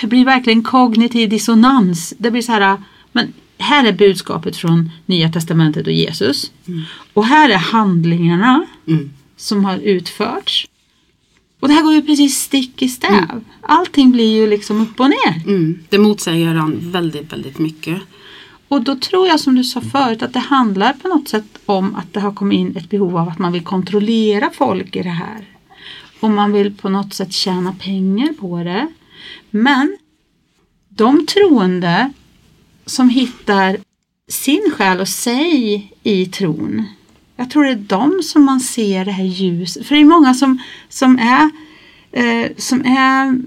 det 0.00 0.06
blir 0.06 0.24
verkligen 0.24 0.62
kognitiv 0.62 1.28
dissonans. 1.28 2.14
Det 2.18 2.30
blir 2.30 2.42
så 2.42 2.52
här, 2.52 2.76
men 3.12 3.32
här 3.58 3.84
är 3.86 3.92
budskapet 3.92 4.56
från 4.56 4.90
Nya 5.06 5.32
Testamentet 5.32 5.86
och 5.86 5.92
Jesus. 5.92 6.52
Och 7.14 7.24
här 7.26 7.50
är 7.50 7.56
handlingarna 7.58 8.66
Mm. 8.88 9.10
Som 9.40 9.64
har 9.64 9.78
utförts. 9.78 10.68
Och 11.60 11.68
det 11.68 11.74
här 11.74 11.82
går 11.82 11.92
ju 11.92 12.02
precis 12.02 12.38
stick 12.38 12.82
i 12.82 12.88
stäv. 12.88 13.44
Allting 13.60 14.12
blir 14.12 14.34
ju 14.34 14.46
liksom 14.46 14.80
upp 14.80 15.00
och 15.00 15.10
ner. 15.10 15.42
Mm. 15.46 15.78
Det 15.88 15.98
motsäger 15.98 16.54
han 16.54 16.78
väldigt, 16.80 17.32
väldigt 17.32 17.58
mycket. 17.58 18.02
Och 18.68 18.82
då 18.82 18.96
tror 18.96 19.28
jag 19.28 19.40
som 19.40 19.54
du 19.54 19.64
sa 19.64 19.80
förut 19.80 20.22
att 20.22 20.32
det 20.32 20.38
handlar 20.38 20.92
på 20.92 21.08
något 21.08 21.28
sätt 21.28 21.58
om 21.66 21.94
att 21.94 22.12
det 22.12 22.20
har 22.20 22.32
kommit 22.32 22.56
in 22.56 22.76
ett 22.76 22.90
behov 22.90 23.16
av 23.16 23.28
att 23.28 23.38
man 23.38 23.52
vill 23.52 23.64
kontrollera 23.64 24.50
folk 24.54 24.96
i 24.96 25.02
det 25.02 25.08
här. 25.08 25.44
Och 26.20 26.30
man 26.30 26.52
vill 26.52 26.74
på 26.76 26.88
något 26.88 27.14
sätt 27.14 27.32
tjäna 27.32 27.72
pengar 27.72 28.32
på 28.40 28.64
det. 28.64 28.88
Men 29.50 29.98
de 30.88 31.26
troende 31.26 32.12
som 32.86 33.08
hittar 33.08 33.76
sin 34.28 34.72
själ 34.76 35.00
och 35.00 35.08
sig 35.08 35.92
i 36.02 36.26
tron. 36.26 36.84
Jag 37.40 37.50
tror 37.50 37.64
det 37.64 37.70
är 37.70 37.74
de 37.74 38.22
som 38.22 38.44
man 38.44 38.60
ser 38.60 39.04
det 39.04 39.10
här 39.10 39.24
ljuset. 39.24 39.86
För 39.86 39.94
det 39.94 40.00
är 40.00 40.04
många 40.04 40.34
som, 40.34 40.58
som 40.88 41.18
är 41.18 41.50
eh, 42.12 42.50
som 42.56 42.80
är 42.80 43.42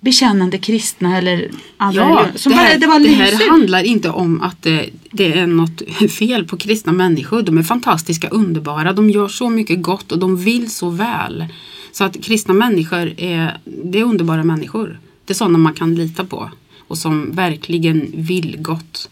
bekännande 0.00 0.58
kristna 0.58 1.18
eller 1.18 1.50
andra 1.76 2.00
Ja, 2.00 2.06
religioner, 2.06 2.38
som 2.38 2.52
det, 2.52 2.58
här, 2.58 2.68
bara, 2.68 2.78
det 2.78 2.86
var 2.86 3.00
det 3.00 3.08
här 3.08 3.50
handlar 3.50 3.82
inte 3.82 4.10
om 4.10 4.40
att 4.40 4.62
det, 4.62 4.90
det 5.10 5.32
är 5.32 5.46
något 5.46 5.82
fel 6.10 6.44
på 6.44 6.56
kristna 6.56 6.92
människor. 6.92 7.42
De 7.42 7.58
är 7.58 7.62
fantastiska, 7.62 8.28
underbara, 8.28 8.92
de 8.92 9.10
gör 9.10 9.28
så 9.28 9.50
mycket 9.50 9.82
gott 9.82 10.12
och 10.12 10.18
de 10.18 10.36
vill 10.36 10.70
så 10.70 10.90
väl. 10.90 11.46
Så 11.92 12.04
att 12.04 12.24
kristna 12.24 12.54
människor 12.54 13.20
är, 13.20 13.58
det 13.64 13.98
är 14.00 14.04
underbara 14.04 14.44
människor. 14.44 15.00
Det 15.24 15.32
är 15.32 15.34
sådana 15.34 15.58
man 15.58 15.74
kan 15.74 15.94
lita 15.94 16.24
på 16.24 16.50
och 16.88 16.98
som 16.98 17.32
verkligen 17.32 18.12
vill 18.14 18.56
gott. 18.58 19.10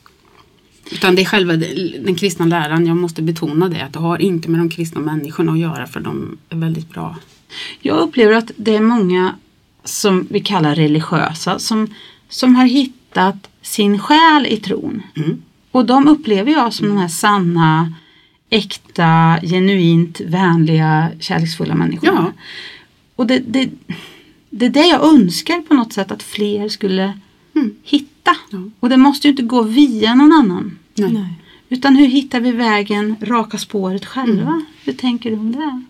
Utan 0.93 1.15
det 1.15 1.23
är 1.23 1.27
själva 1.27 1.57
den 1.57 2.15
kristna 2.15 2.47
läran, 2.47 2.87
jag 2.87 2.97
måste 2.97 3.23
betona 3.23 3.69
det, 3.69 3.85
att 3.85 3.93
det 3.93 3.99
har 3.99 4.23
inte 4.23 4.49
med 4.51 4.61
de 4.61 4.71
kristna 4.71 5.01
människorna 5.01 5.53
att 5.53 5.59
göra 5.59 5.87
för 5.87 6.01
de 6.01 6.39
är 6.49 6.57
väldigt 6.57 6.91
bra. 6.91 7.17
Jag 7.81 7.99
upplever 7.99 8.35
att 8.35 8.51
det 8.57 8.77
är 8.77 8.81
många 8.81 9.35
som 9.85 10.27
vi 10.31 10.41
kallar 10.41 10.75
religiösa 10.75 11.59
som, 11.59 11.95
som 12.29 12.55
har 12.55 12.67
hittat 12.67 13.49
sin 13.63 13.99
själ 13.99 14.47
i 14.47 14.57
tron. 14.57 15.03
Mm. 15.17 15.43
Och 15.71 15.87
de 15.87 16.09
upplever 16.09 16.53
jag 16.53 16.73
som 16.73 16.89
de 16.89 16.97
här 16.97 17.09
sanna, 17.09 17.93
äkta, 18.51 19.39
genuint 19.43 20.21
vänliga, 20.21 21.11
kärleksfulla 21.21 21.75
människorna. 21.75 22.33
Ja. 22.37 22.43
Och 23.17 23.27
det, 23.27 23.39
det, 23.39 23.71
det 24.51 24.67
är 24.67 24.71
det 24.71 24.87
jag 24.87 25.05
önskar 25.05 25.63
på 25.63 25.75
något 25.75 25.93
sätt 25.93 26.11
att 26.11 26.23
fler 26.23 26.69
skulle 26.69 27.19
Mm. 27.57 27.75
hitta. 27.83 28.14
Ja. 28.25 28.59
Och 28.81 28.89
det 28.89 28.97
måste 28.97 29.27
ju 29.27 29.31
inte 29.31 29.43
gå 29.43 29.63
via 29.63 30.15
någon 30.15 30.33
annan. 30.33 30.79
Nej. 30.95 31.41
Utan 31.69 31.97
hur 31.97 32.07
hittar 32.07 32.41
vi 32.41 32.53
vägen, 32.53 33.17
raka 33.21 33.59
spåret 33.59 34.05
själva? 34.07 34.43
Mm. 34.51 34.65
Hur 34.85 34.93
tänker 34.93 35.31
du 35.31 35.37
om 35.37 35.53
det? 35.53 35.83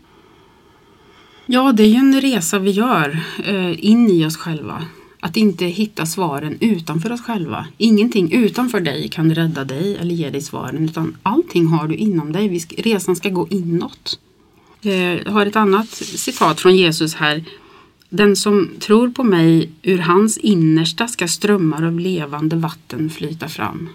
Ja, 1.47 1.73
det 1.73 1.83
är 1.83 1.87
ju 1.88 1.97
en 1.97 2.20
resa 2.20 2.59
vi 2.59 2.70
gör 2.70 3.20
eh, 3.44 3.85
in 3.87 4.11
i 4.11 4.27
oss 4.27 4.37
själva. 4.37 4.85
Att 5.20 5.37
inte 5.37 5.64
hitta 5.64 6.07
svaren 6.07 6.57
utanför 6.61 7.12
oss 7.12 7.20
själva. 7.23 7.66
Ingenting 7.79 8.33
utanför 8.33 8.81
dig 8.81 9.09
kan 9.09 9.35
rädda 9.35 9.64
dig 9.64 9.97
eller 9.97 10.14
ge 10.14 10.31
dig 10.31 10.40
svaren 10.40 10.85
utan 10.85 11.16
allting 11.23 11.66
har 11.66 11.88
du 11.88 11.94
inom 11.94 12.33
dig. 12.33 12.59
Resan 12.79 13.16
ska 13.16 13.29
gå 13.29 13.49
inåt. 13.51 14.18
Eh, 14.83 14.92
Jag 14.94 15.33
har 15.33 15.47
ett 15.47 15.57
annat 15.57 15.88
citat 15.90 16.61
från 16.61 16.77
Jesus 16.77 17.14
här. 17.14 17.44
Den 18.16 18.37
som 18.37 18.70
tror 18.81 19.09
på 19.09 19.24
mig, 19.24 19.70
ur 19.83 19.98
hans 19.98 20.38
innersta 20.38 21.09
ska 21.09 21.29
strömmar 21.29 21.83
av 21.83 22.00
levande 22.00 22.57
vatten 22.57 23.11
flyta 23.11 23.48
fram. 23.48 23.88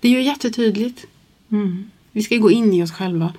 Det 0.00 0.08
är 0.08 0.12
ju 0.12 0.22
jättetydligt. 0.22 1.06
Mm. 1.52 1.90
Vi 2.12 2.22
ska 2.22 2.36
gå 2.36 2.50
in 2.50 2.72
i 2.72 2.82
oss 2.82 2.92
själva. 2.92 3.32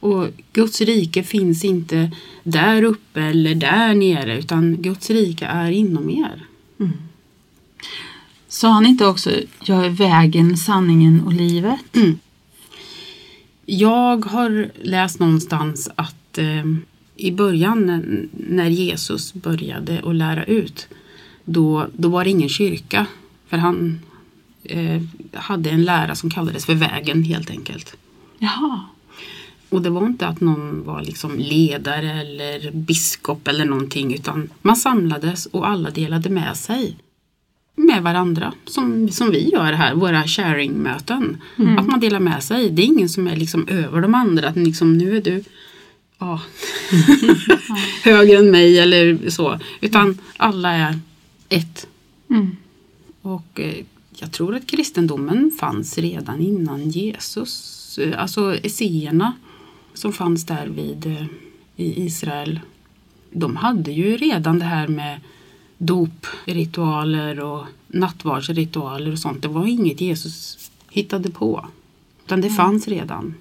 Och 0.00 0.28
Guds 0.52 0.80
rike 0.80 1.22
finns 1.22 1.64
inte 1.64 2.10
där 2.42 2.82
uppe 2.82 3.22
eller 3.22 3.54
där 3.54 3.94
nere 3.94 4.38
utan 4.38 4.82
Guds 4.82 5.10
rike 5.10 5.46
är 5.46 5.70
inom 5.70 6.10
er. 6.10 6.46
Sa 8.48 8.68
han 8.68 8.86
inte 8.86 9.06
också, 9.06 9.30
jag 9.64 9.86
är 9.86 9.90
vägen, 9.90 10.56
sanningen 10.56 11.20
och 11.20 11.32
livet? 11.32 11.96
Jag 13.66 14.24
har 14.24 14.70
läst 14.82 15.20
någonstans 15.20 15.90
att 15.94 16.38
eh, 16.38 16.64
i 17.16 17.30
början 17.32 17.86
när- 18.32 18.68
Jesus 18.68 19.34
började 19.34 20.02
att 20.04 20.14
lära 20.14 20.44
ut 20.44 20.88
då, 21.44 21.86
då 21.92 22.08
var 22.08 22.24
det 22.24 22.30
ingen 22.30 22.48
kyrka. 22.48 23.06
För 23.48 23.56
han 23.56 24.00
eh, 24.62 25.02
hade 25.32 25.70
en 25.70 25.84
lära 25.84 26.14
som 26.14 26.30
kallades 26.30 26.66
för 26.66 26.74
vägen 26.74 27.22
helt 27.22 27.50
enkelt. 27.50 27.96
Jaha. 28.38 28.80
Och 29.68 29.82
det 29.82 29.90
var 29.90 30.06
inte 30.06 30.26
att 30.26 30.40
någon 30.40 30.84
var 30.84 31.02
liksom 31.02 31.38
ledare 31.38 32.12
eller 32.20 32.70
biskop 32.72 33.48
eller 33.48 33.64
någonting 33.64 34.14
utan 34.14 34.50
man 34.62 34.76
samlades 34.76 35.46
och 35.46 35.68
alla 35.68 35.90
delade 35.90 36.30
med 36.30 36.56
sig 36.56 36.96
med 37.76 38.02
varandra 38.02 38.52
som, 38.66 39.08
som 39.08 39.30
vi 39.30 39.50
gör 39.52 39.72
här, 39.72 39.94
våra 39.94 40.24
sharing-möten. 40.26 41.36
Att 41.78 41.86
man 41.86 42.00
delar 42.00 42.20
med 42.20 42.42
sig. 42.42 42.70
Det 42.70 42.82
är 42.82 42.86
ingen 42.86 43.08
som 43.08 43.26
är 43.26 43.36
liksom 43.36 43.68
över 43.68 44.00
de 44.00 44.14
andra. 44.14 44.48
Att 44.48 44.56
liksom, 44.56 44.98
nu 44.98 45.16
är 45.16 45.20
du 45.22 45.44
ja, 46.18 46.40
högre 48.04 48.36
än 48.36 48.50
mig 48.50 48.78
eller 48.78 49.30
så. 49.30 49.58
Utan 49.80 50.18
alla 50.36 50.72
är 50.72 50.98
ett. 51.48 51.86
Mm. 52.30 52.56
Och 53.22 53.60
eh, 53.60 53.84
jag 54.18 54.32
tror 54.32 54.56
att 54.56 54.66
kristendomen 54.66 55.50
fanns 55.60 55.98
redan 55.98 56.40
innan 56.40 56.90
Jesus. 56.90 57.98
Eh, 57.98 58.22
Alltså 58.22 58.56
esséerna 58.62 59.32
som 59.94 60.12
fanns 60.12 60.46
där 60.46 60.66
vid 60.66 61.06
eh, 61.06 61.26
i 61.76 62.04
Israel. 62.04 62.60
De 63.30 63.56
hade 63.56 63.92
ju 63.92 64.16
redan 64.16 64.58
det 64.58 64.64
här 64.64 64.88
med 64.88 65.20
dopritualer 65.78 67.40
och 67.40 67.64
nattvardsritualer 67.86 69.12
och 69.12 69.18
sånt. 69.18 69.42
Det 69.42 69.48
var 69.48 69.66
inget 69.66 70.00
Jesus 70.00 70.70
hittade 70.90 71.30
på. 71.30 71.66
Utan 72.24 72.40
det 72.40 72.50
fanns 72.50 72.88
redan. 72.88 73.34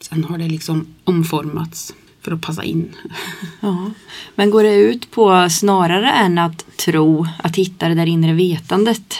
Sen 0.00 0.24
har 0.24 0.38
det 0.38 0.48
liksom 0.48 0.86
omformats 1.04 1.94
för 2.20 2.32
att 2.32 2.40
passa 2.40 2.64
in. 2.64 2.96
Ja. 3.60 3.90
Men 4.34 4.50
går 4.50 4.62
det 4.62 4.74
ut 4.74 5.10
på 5.10 5.48
snarare 5.50 6.10
än 6.10 6.38
att 6.38 6.76
tro, 6.76 7.26
att 7.38 7.56
hitta 7.56 7.88
det 7.88 7.94
där 7.94 8.06
inre 8.06 8.32
vetandet? 8.32 9.14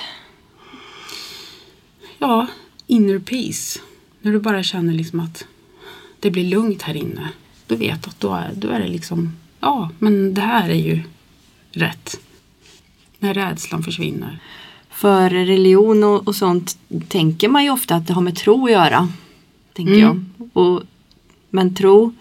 Ja, 2.18 2.46
inner 2.86 3.18
peace. 3.18 3.80
När 4.20 4.32
du 4.32 4.40
bara 4.40 4.62
känner 4.62 4.92
liksom 4.92 5.20
att 5.20 5.44
det 6.20 6.30
blir 6.30 6.44
lugnt 6.44 6.82
här 6.82 6.96
inne. 6.96 7.28
Du 7.66 7.76
vet 7.76 8.06
att 8.06 8.20
då 8.20 8.34
är, 8.34 8.50
då 8.54 8.68
är 8.68 8.80
det 8.80 8.88
liksom, 8.88 9.36
ja 9.60 9.90
men 9.98 10.34
det 10.34 10.40
här 10.40 10.68
är 10.70 10.74
ju 10.74 11.00
rätt. 11.72 12.20
När 13.18 13.34
rädslan 13.34 13.82
försvinner. 13.82 14.38
För 14.90 15.30
religion 15.30 16.04
och, 16.04 16.28
och 16.28 16.36
sånt 16.36 16.78
tänker 17.08 17.48
man 17.48 17.64
ju 17.64 17.70
ofta 17.70 17.94
att 17.94 18.06
det 18.06 18.12
har 18.12 18.22
med 18.22 18.36
tro 18.36 18.64
att 18.64 18.72
göra. 18.72 19.08
Tänker 19.72 19.92
Mm. 19.92 20.02
jag. 20.38 20.48
Och, 20.52 20.82
men 21.50 21.74
tro 21.74 22.12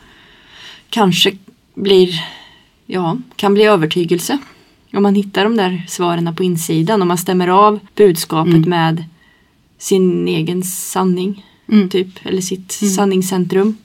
kanske 0.90 1.38
blir, 1.76 2.24
ja, 2.86 3.18
kan 3.36 3.54
bli 3.54 3.64
övertygelse. 3.64 4.38
Om 4.94 5.04
man 5.04 5.16
hittar 5.16 5.44
de 5.44 5.56
där 5.58 5.86
svaren 5.88 6.36
på 6.36 6.44
insidan. 6.44 7.02
Om 7.02 7.08
man 7.08 7.18
stämmer 7.18 7.48
av 7.48 7.80
budskapet 7.96 8.54
Mm. 8.54 8.70
med 8.70 9.04
sin 9.78 10.28
egen 10.28 10.64
sanning. 10.64 11.46
Mm. 11.68 11.90
Typ, 11.90 12.26
eller 12.26 12.42
sitt 12.42 12.72
sanningscentrum. 12.72 13.78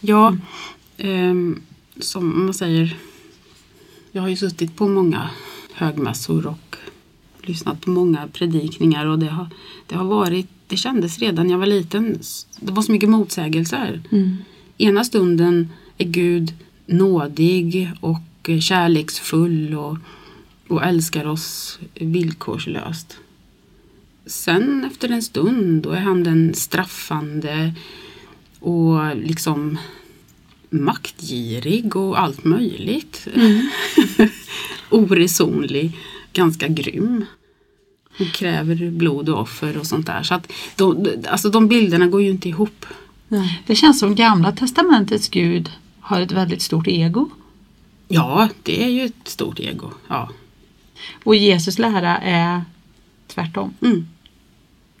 Ja, 0.00 0.36
ehm, 0.98 1.62
som 2.00 2.44
man 2.44 2.54
säger. 2.54 2.96
Jag 4.12 4.22
har 4.22 4.28
ju 4.28 4.36
suttit 4.36 4.76
på 4.76 4.88
många 4.88 5.30
högmässor 5.74 6.46
och 6.46 6.76
lyssnat 7.42 7.80
på 7.80 7.90
många 7.90 8.28
predikningar 8.32 9.06
och 9.06 9.18
det 9.18 9.26
har, 9.28 9.48
det 9.86 9.96
har 9.96 10.04
varit, 10.04 10.48
det 10.66 10.76
kändes 10.76 11.18
redan 11.18 11.46
när 11.46 11.52
jag 11.52 11.58
var 11.58 11.66
liten, 11.66 12.18
det 12.60 12.72
var 12.72 12.82
så 12.82 12.92
mycket 12.92 13.08
motsägelser. 13.08 14.02
Ena 14.78 15.04
stunden 15.04 15.68
är 15.98 16.04
Gud 16.04 16.52
nådig 16.86 17.90
och 18.00 18.50
kärleksfull 18.60 19.74
och, 19.74 19.96
och 20.68 20.84
älskar 20.84 21.26
oss 21.26 21.78
villkorslöst. 21.94 23.16
Sen 24.26 24.84
efter 24.84 25.08
en 25.08 25.22
stund 25.22 25.82
då 25.82 25.90
är 25.90 26.00
han 26.00 26.24
den 26.24 26.54
straffande 26.54 27.74
och 28.60 29.16
liksom 29.16 29.78
maktgirig 30.70 31.96
och 31.96 32.20
allt 32.20 32.44
möjligt. 32.44 33.28
Oresonlig, 34.90 35.98
ganska 36.32 36.68
grym. 36.68 37.24
Och 38.20 38.32
kräver 38.32 38.90
blod 38.90 39.28
och 39.28 39.40
offer 39.40 39.78
och 39.78 39.86
sånt 39.86 40.06
där. 40.06 40.22
Så 40.22 40.34
att 40.34 40.52
de, 40.76 41.06
alltså 41.28 41.50
de 41.50 41.68
bilderna 41.68 42.06
går 42.06 42.22
ju 42.22 42.30
inte 42.30 42.48
ihop. 42.48 42.86
Det 43.66 43.74
känns 43.74 43.98
som 43.98 44.14
gamla 44.14 44.52
testamentets 44.52 45.28
Gud 45.28 45.70
har 46.00 46.20
ett 46.20 46.32
väldigt 46.32 46.62
stort 46.62 46.88
ego. 46.88 47.30
Ja, 48.08 48.48
det 48.62 48.84
är 48.84 48.88
ju 48.88 49.04
ett 49.04 49.28
stort 49.28 49.60
ego. 49.60 49.90
Ja. 50.08 50.30
Och 51.24 51.36
Jesus 51.36 51.78
lära 51.78 52.18
är 52.18 52.64
tvärtom. 53.26 53.74
Mm. 53.80 54.08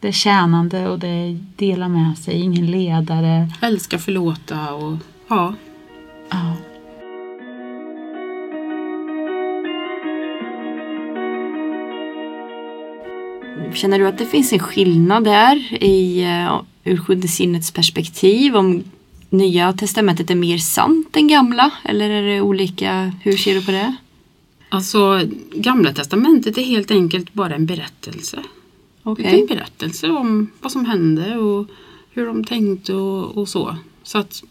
Det 0.00 0.08
är 0.08 0.12
tjänande 0.12 0.88
och 0.88 0.98
det 0.98 1.08
är 1.08 1.40
dela 1.56 1.88
med 1.88 2.18
sig, 2.18 2.40
ingen 2.40 2.70
ledare. 2.70 3.52
Älska, 3.60 3.98
förlåta 3.98 4.74
och 4.74 4.96
ja. 5.28 5.54
Ja. 6.30 6.56
Känner 13.72 13.98
du 13.98 14.06
att 14.06 14.18
det 14.18 14.26
finns 14.26 14.52
en 14.52 14.58
skillnad 14.58 15.24
där 15.24 15.84
i, 15.84 16.24
uh, 16.24 16.62
ur 16.84 16.96
sjunde 16.96 17.28
sinnets 17.28 17.70
perspektiv? 17.70 18.56
Om 18.56 18.84
Nya 19.30 19.72
testamentet 19.72 20.30
är 20.30 20.34
mer 20.34 20.58
sant 20.58 21.16
än 21.16 21.28
gamla? 21.28 21.70
Eller 21.84 22.10
är 22.10 22.22
det 22.22 22.40
olika? 22.40 23.12
Hur 23.22 23.36
ser 23.36 23.54
du 23.54 23.64
på 23.64 23.70
det? 23.70 23.96
Alltså, 24.68 25.20
Gamla 25.54 25.92
testamentet 25.92 26.58
är 26.58 26.62
helt 26.62 26.90
enkelt 26.90 27.34
bara 27.34 27.54
en 27.54 27.66
berättelse. 27.66 28.42
Okej. 29.02 29.24
Det 29.24 29.30
är 29.30 29.40
en 29.40 29.46
berättelse 29.46 30.10
om 30.10 30.50
vad 30.60 30.72
som 30.72 30.84
hände 30.84 31.36
och 31.36 31.66
hur 32.10 32.26
de 32.26 32.44
tänkte 32.44 32.94
och, 32.94 33.38
och 33.38 33.48
så. 33.48 33.76
Så 34.02 34.18
att 34.18 34.42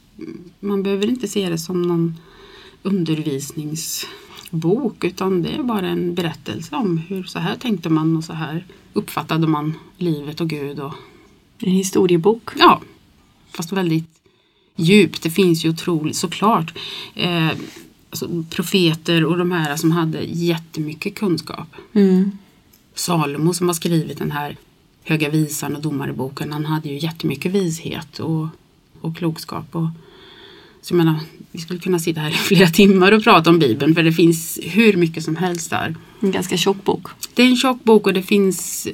man 0.60 0.84
behöver 0.84 1.08
inte 1.08 1.28
se 1.28 1.50
det 1.50 1.58
som 1.58 1.82
någon 1.82 2.18
undervisningsbok 4.54 5.04
utan 5.04 5.42
det 5.42 5.50
är 5.50 5.64
bara 5.64 5.88
en 5.88 6.14
berättelse 6.14 6.76
om 6.76 6.98
hur 6.98 7.24
så 7.24 7.40
här 7.40 7.56
tänkte 7.56 7.90
man 7.90 8.18
och 8.18 8.24
så 8.24 8.34
här 8.34 8.66
uppfattade 8.94 9.48
man 9.48 9.74
livet 9.98 10.42
och 10.42 10.50
Gud. 10.50 10.80
Och, 10.80 10.94
En 11.60 11.72
historiebok. 11.72 12.52
ja, 12.60 12.82
fast 13.52 13.72
väldigt 13.72 14.10
djupt. 14.76 15.24
Det 15.24 15.32
finns 15.32 15.66
ju 15.66 15.70
otroligt 15.70 16.16
såklart 16.16 16.74
eh, 17.16 17.52
alltså, 18.10 18.44
profeter 18.50 19.26
och 19.26 19.38
de 19.38 19.52
här 19.52 19.76
som 19.78 19.92
hade 19.92 20.24
jättemycket 20.24 21.16
kunskap. 21.16 21.68
Mm. 21.94 22.32
Salomo 22.96 23.54
som 23.54 23.68
har 23.68 23.74
skrivit 23.74 24.20
den 24.20 24.32
här 24.32 24.58
Höga 25.06 25.30
visan 25.30 25.76
och 25.76 25.82
Domareboken, 25.82 26.52
han 26.52 26.66
hade 26.66 26.90
ju 26.90 26.98
jättemycket 27.00 27.52
vishet 27.52 28.20
och, 28.20 28.48
och 29.02 29.18
klokskap. 29.18 29.76
Och, 29.76 29.88
så 30.84 30.94
jag 30.94 30.98
menar, 30.98 31.20
vi 31.52 31.60
skulle 31.60 31.80
kunna 31.80 32.00
sitta 32.00 32.20
här 32.22 32.30
i 32.30 32.34
flera 32.50 32.68
timmar 32.68 33.12
och 33.12 33.24
prata 33.24 33.50
om 33.50 33.60
Bibeln 33.60 33.96
för 33.96 34.04
det 34.04 34.12
finns 34.14 34.60
hur 34.64 34.94
mycket 34.94 35.24
som 35.24 35.36
helst 35.36 35.70
där. 35.70 35.96
En 36.20 36.32
ganska 36.32 36.58
tjock 36.58 36.84
bok. 36.84 37.08
Det 37.34 37.44
är 37.44 37.48
en 37.48 37.56
tjock 37.56 37.84
bok 37.84 38.08
och 38.08 38.14
det 38.14 38.22
finns 38.24 38.86
eh, 38.86 38.94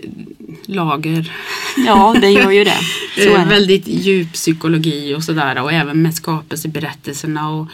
lager. 0.65 1.31
Ja, 1.77 2.15
det 2.21 2.29
gör 2.29 2.51
ju 2.51 2.63
det. 2.63 2.77
Så 3.15 3.29
Eh, 3.29 3.41
är 3.41 3.45
det. 3.45 3.49
väldigt 3.49 3.87
djup 3.87 4.33
psykologi 4.33 5.15
och 5.15 5.23
sådär 5.23 5.63
och 5.63 5.73
även 5.73 6.01
med 6.01 6.15
skapelseberättelserna. 6.15 7.49
Och, 7.49 7.67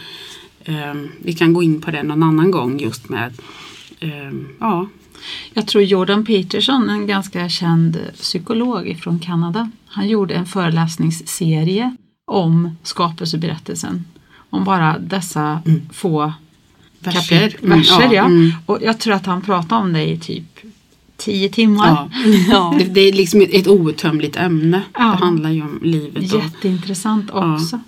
ehm, 0.64 1.08
vi 1.22 1.32
kan 1.32 1.52
gå 1.52 1.62
in 1.62 1.80
på 1.80 1.90
det 1.90 2.02
någon 2.02 2.22
annan 2.22 2.50
gång 2.50 2.80
just 2.80 3.08
med 3.08 3.32
ehm, 4.00 4.48
ja, 4.60 4.88
Jag 5.54 5.66
tror 5.68 5.84
Jordan 5.84 6.24
Peterson, 6.24 6.90
en 6.90 7.06
ganska 7.06 7.48
känd 7.48 7.98
psykolog 8.14 8.98
från 9.02 9.18
Kanada, 9.18 9.70
han 9.86 10.08
gjorde 10.08 10.34
en 10.34 10.46
föreläsningsserie 10.46 11.96
om 12.30 12.76
skapelseberättelsen. 12.82 14.04
Om 14.50 14.64
bara 14.64 14.98
dessa 14.98 15.62
få 15.92 16.32
verser. 16.98 17.56
Mm, 17.62 17.82
ja. 18.12 18.24
mm. 18.24 18.52
Och 18.66 18.78
jag 18.82 18.98
tror 18.98 19.14
att 19.14 19.26
han 19.26 19.42
pratade 19.42 19.80
om 19.82 19.92
det 19.92 20.10
i 20.10 20.18
typ 20.18 20.58
tio 21.16 21.48
timmar. 21.48 21.88
Ja. 21.88 22.08
Ja. 22.50 22.74
Det, 22.78 22.84
det 22.84 23.00
är 23.00 23.12
liksom 23.12 23.40
ett, 23.40 23.54
ett 23.54 23.68
outtömligt 23.68 24.36
ämne. 24.36 24.82
Ja. 24.94 25.00
Det 25.04 25.16
handlar 25.24 25.50
ju 25.50 25.62
om 25.62 25.80
livet. 25.82 26.32
Och, 26.32 26.42
Jätteintressant 26.44 27.30
Ja. 27.34 27.54
också. 27.54 27.80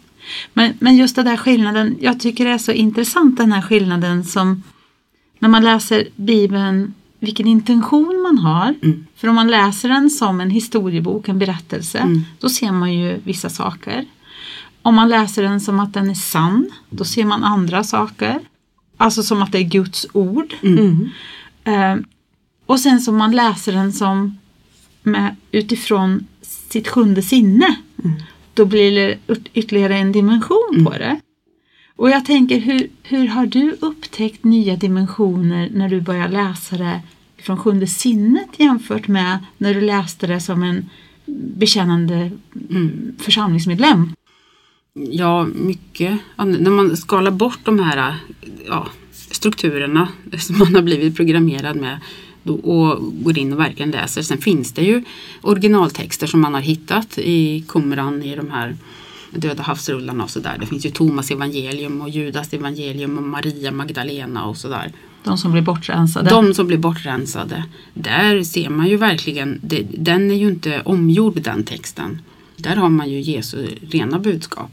Men, 0.55 0.73
men 0.81 0.97
just 0.97 1.17
den 1.17 1.25
där 1.25 1.37
skillnaden, 1.37 1.97
jag 2.01 2.21
tycker 2.21 2.45
det 2.45 2.51
är 2.51 2.59
så 2.59 2.73
intressant 2.73 3.37
den 3.37 3.53
här 3.53 3.63
skillnaden 3.63 4.25
som 4.25 4.63
när 5.39 5.49
man 5.49 5.65
läser 5.65 6.09
Bibeln, 6.17 6.95
vilken 7.21 7.47
intention 7.47 8.23
man 8.23 8.39
har. 8.39 8.75
Mm. 8.83 9.07
För 9.17 9.29
om 9.29 9.35
man 9.35 9.49
läser 9.49 9.89
den 9.89 10.11
som 10.11 10.41
en 10.41 10.51
historiebok, 10.51 11.29
en 11.29 11.39
berättelse, 11.39 11.99
Mm. 11.99 12.25
då 12.41 12.49
ser 12.49 12.73
man 12.73 12.95
ju 12.95 13.19
vissa 13.25 13.49
saker. 13.51 14.05
Om 14.89 14.95
man 14.95 15.09
läser 15.09 15.43
den 15.43 15.61
som 15.61 15.81
att 15.81 15.95
den 15.95 16.11
är 16.11 16.15
sann, 16.15 16.71
då 16.91 17.05
ser 17.05 17.25
man 17.25 17.45
andra 17.45 17.85
saker. 17.85 18.39
Alltså 18.97 19.23
som 19.23 19.43
att 19.43 19.53
det 19.53 19.59
är 19.59 19.63
Guds 19.63 20.07
ord. 20.13 20.55
Mm. 20.63 21.09
Eh, 21.65 21.97
och 22.67 22.81
sen 22.81 23.01
som 23.01 23.17
man 23.17 23.33
läser 23.33 23.73
den 23.73 23.93
som 23.93 24.39
med, 25.03 25.37
utifrån 25.53 26.27
sitt 26.43 26.89
sjunde 26.89 27.23
sinne. 27.23 27.77
Då 28.55 28.65
blir 28.65 28.93
det 28.93 29.19
yt- 29.27 29.49
ytterligare 29.55 29.97
en 29.97 30.13
dimension 30.13 30.85
på 30.85 30.91
det. 30.91 31.21
Och 31.97 32.11
jag 32.11 32.25
tänker, 32.25 32.61
hur, 32.61 32.91
hur 33.03 33.29
har 33.29 33.47
du 33.47 33.77
upptäckt 33.81 34.45
nya 34.45 34.77
dimensioner 34.77 35.71
när 35.73 35.89
du 35.89 36.01
börjar 36.01 36.29
läsa 36.29 36.77
det 36.77 37.01
från 37.43 37.57
sjunde 37.57 37.87
sinnet 37.87 38.49
jämfört 38.57 39.09
med 39.09 39.39
när 39.59 39.75
du 39.75 39.81
läste 39.81 40.27
det 40.27 40.41
som 40.41 40.63
en 40.63 40.91
bekännande 41.55 42.31
mm, 42.71 43.17
församlingsmedlem? 43.19 44.13
Ja, 45.11 45.45
mycket. 45.45 46.19
När 46.37 46.71
man 46.71 46.97
skalar 46.97 47.31
bort 47.31 47.59
de 47.65 47.79
här 47.79 48.17
ja, 48.67 48.87
strukturerna 49.11 50.09
som 50.39 50.59
man 50.59 50.75
har 50.75 50.83
blivit 50.83 51.17
programmerad 51.17 51.77
med 51.77 52.01
och 52.43 52.99
går 53.23 53.39
in 53.39 53.53
och 53.53 53.59
verkligen 53.59 53.91
läser. 53.91 54.23
Sen 54.23 54.39
finns 54.39 54.73
det 54.73 54.83
ju 54.83 55.05
originaltexter 55.43 56.27
som 56.27 56.41
man 56.41 56.55
har 56.55 56.61
hittat 56.61 57.19
i 57.19 57.65
Qumran, 57.69 58.23
i 58.23 58.37
de 58.37 58.51
här 58.51 58.77
Döda 59.31 59.63
havsrullarna 59.63 60.25
och 60.25 60.31
sådär. 60.31 60.57
Det 60.61 60.67
finns 60.67 60.87
ju 60.87 60.91
Thomas 60.91 61.31
evangelium 61.31 62.01
och 62.01 62.09
Judas 62.09 62.53
evangelium 62.53 63.19
och 63.19 63.25
Maria 63.25 63.73
Magdalena 63.73 64.45
och 64.45 64.57
sådär. 64.57 64.93
De 65.25 65.39
som 65.39 65.53
blir 65.53 65.63
bortrensade. 65.63 66.31
De 66.31 66.55
som 66.55 66.67
blir 66.67 66.79
bortrensade. 66.79 67.65
Där 67.95 68.43
ser 68.43 68.71
man 68.71 68.89
ju 68.89 68.97
verkligen, 68.97 69.61
det, 69.63 69.87
den 69.99 70.31
är 70.31 70.35
ju 70.35 70.49
inte 70.49 70.83
omgjord 70.85 71.41
den 71.43 71.65
texten. 71.65 72.23
Där 72.59 72.77
har 72.77 72.89
man 72.89 73.11
ju 73.11 73.21
Jesu 73.21 73.67
rena 73.91 74.19
budskap. 74.19 74.71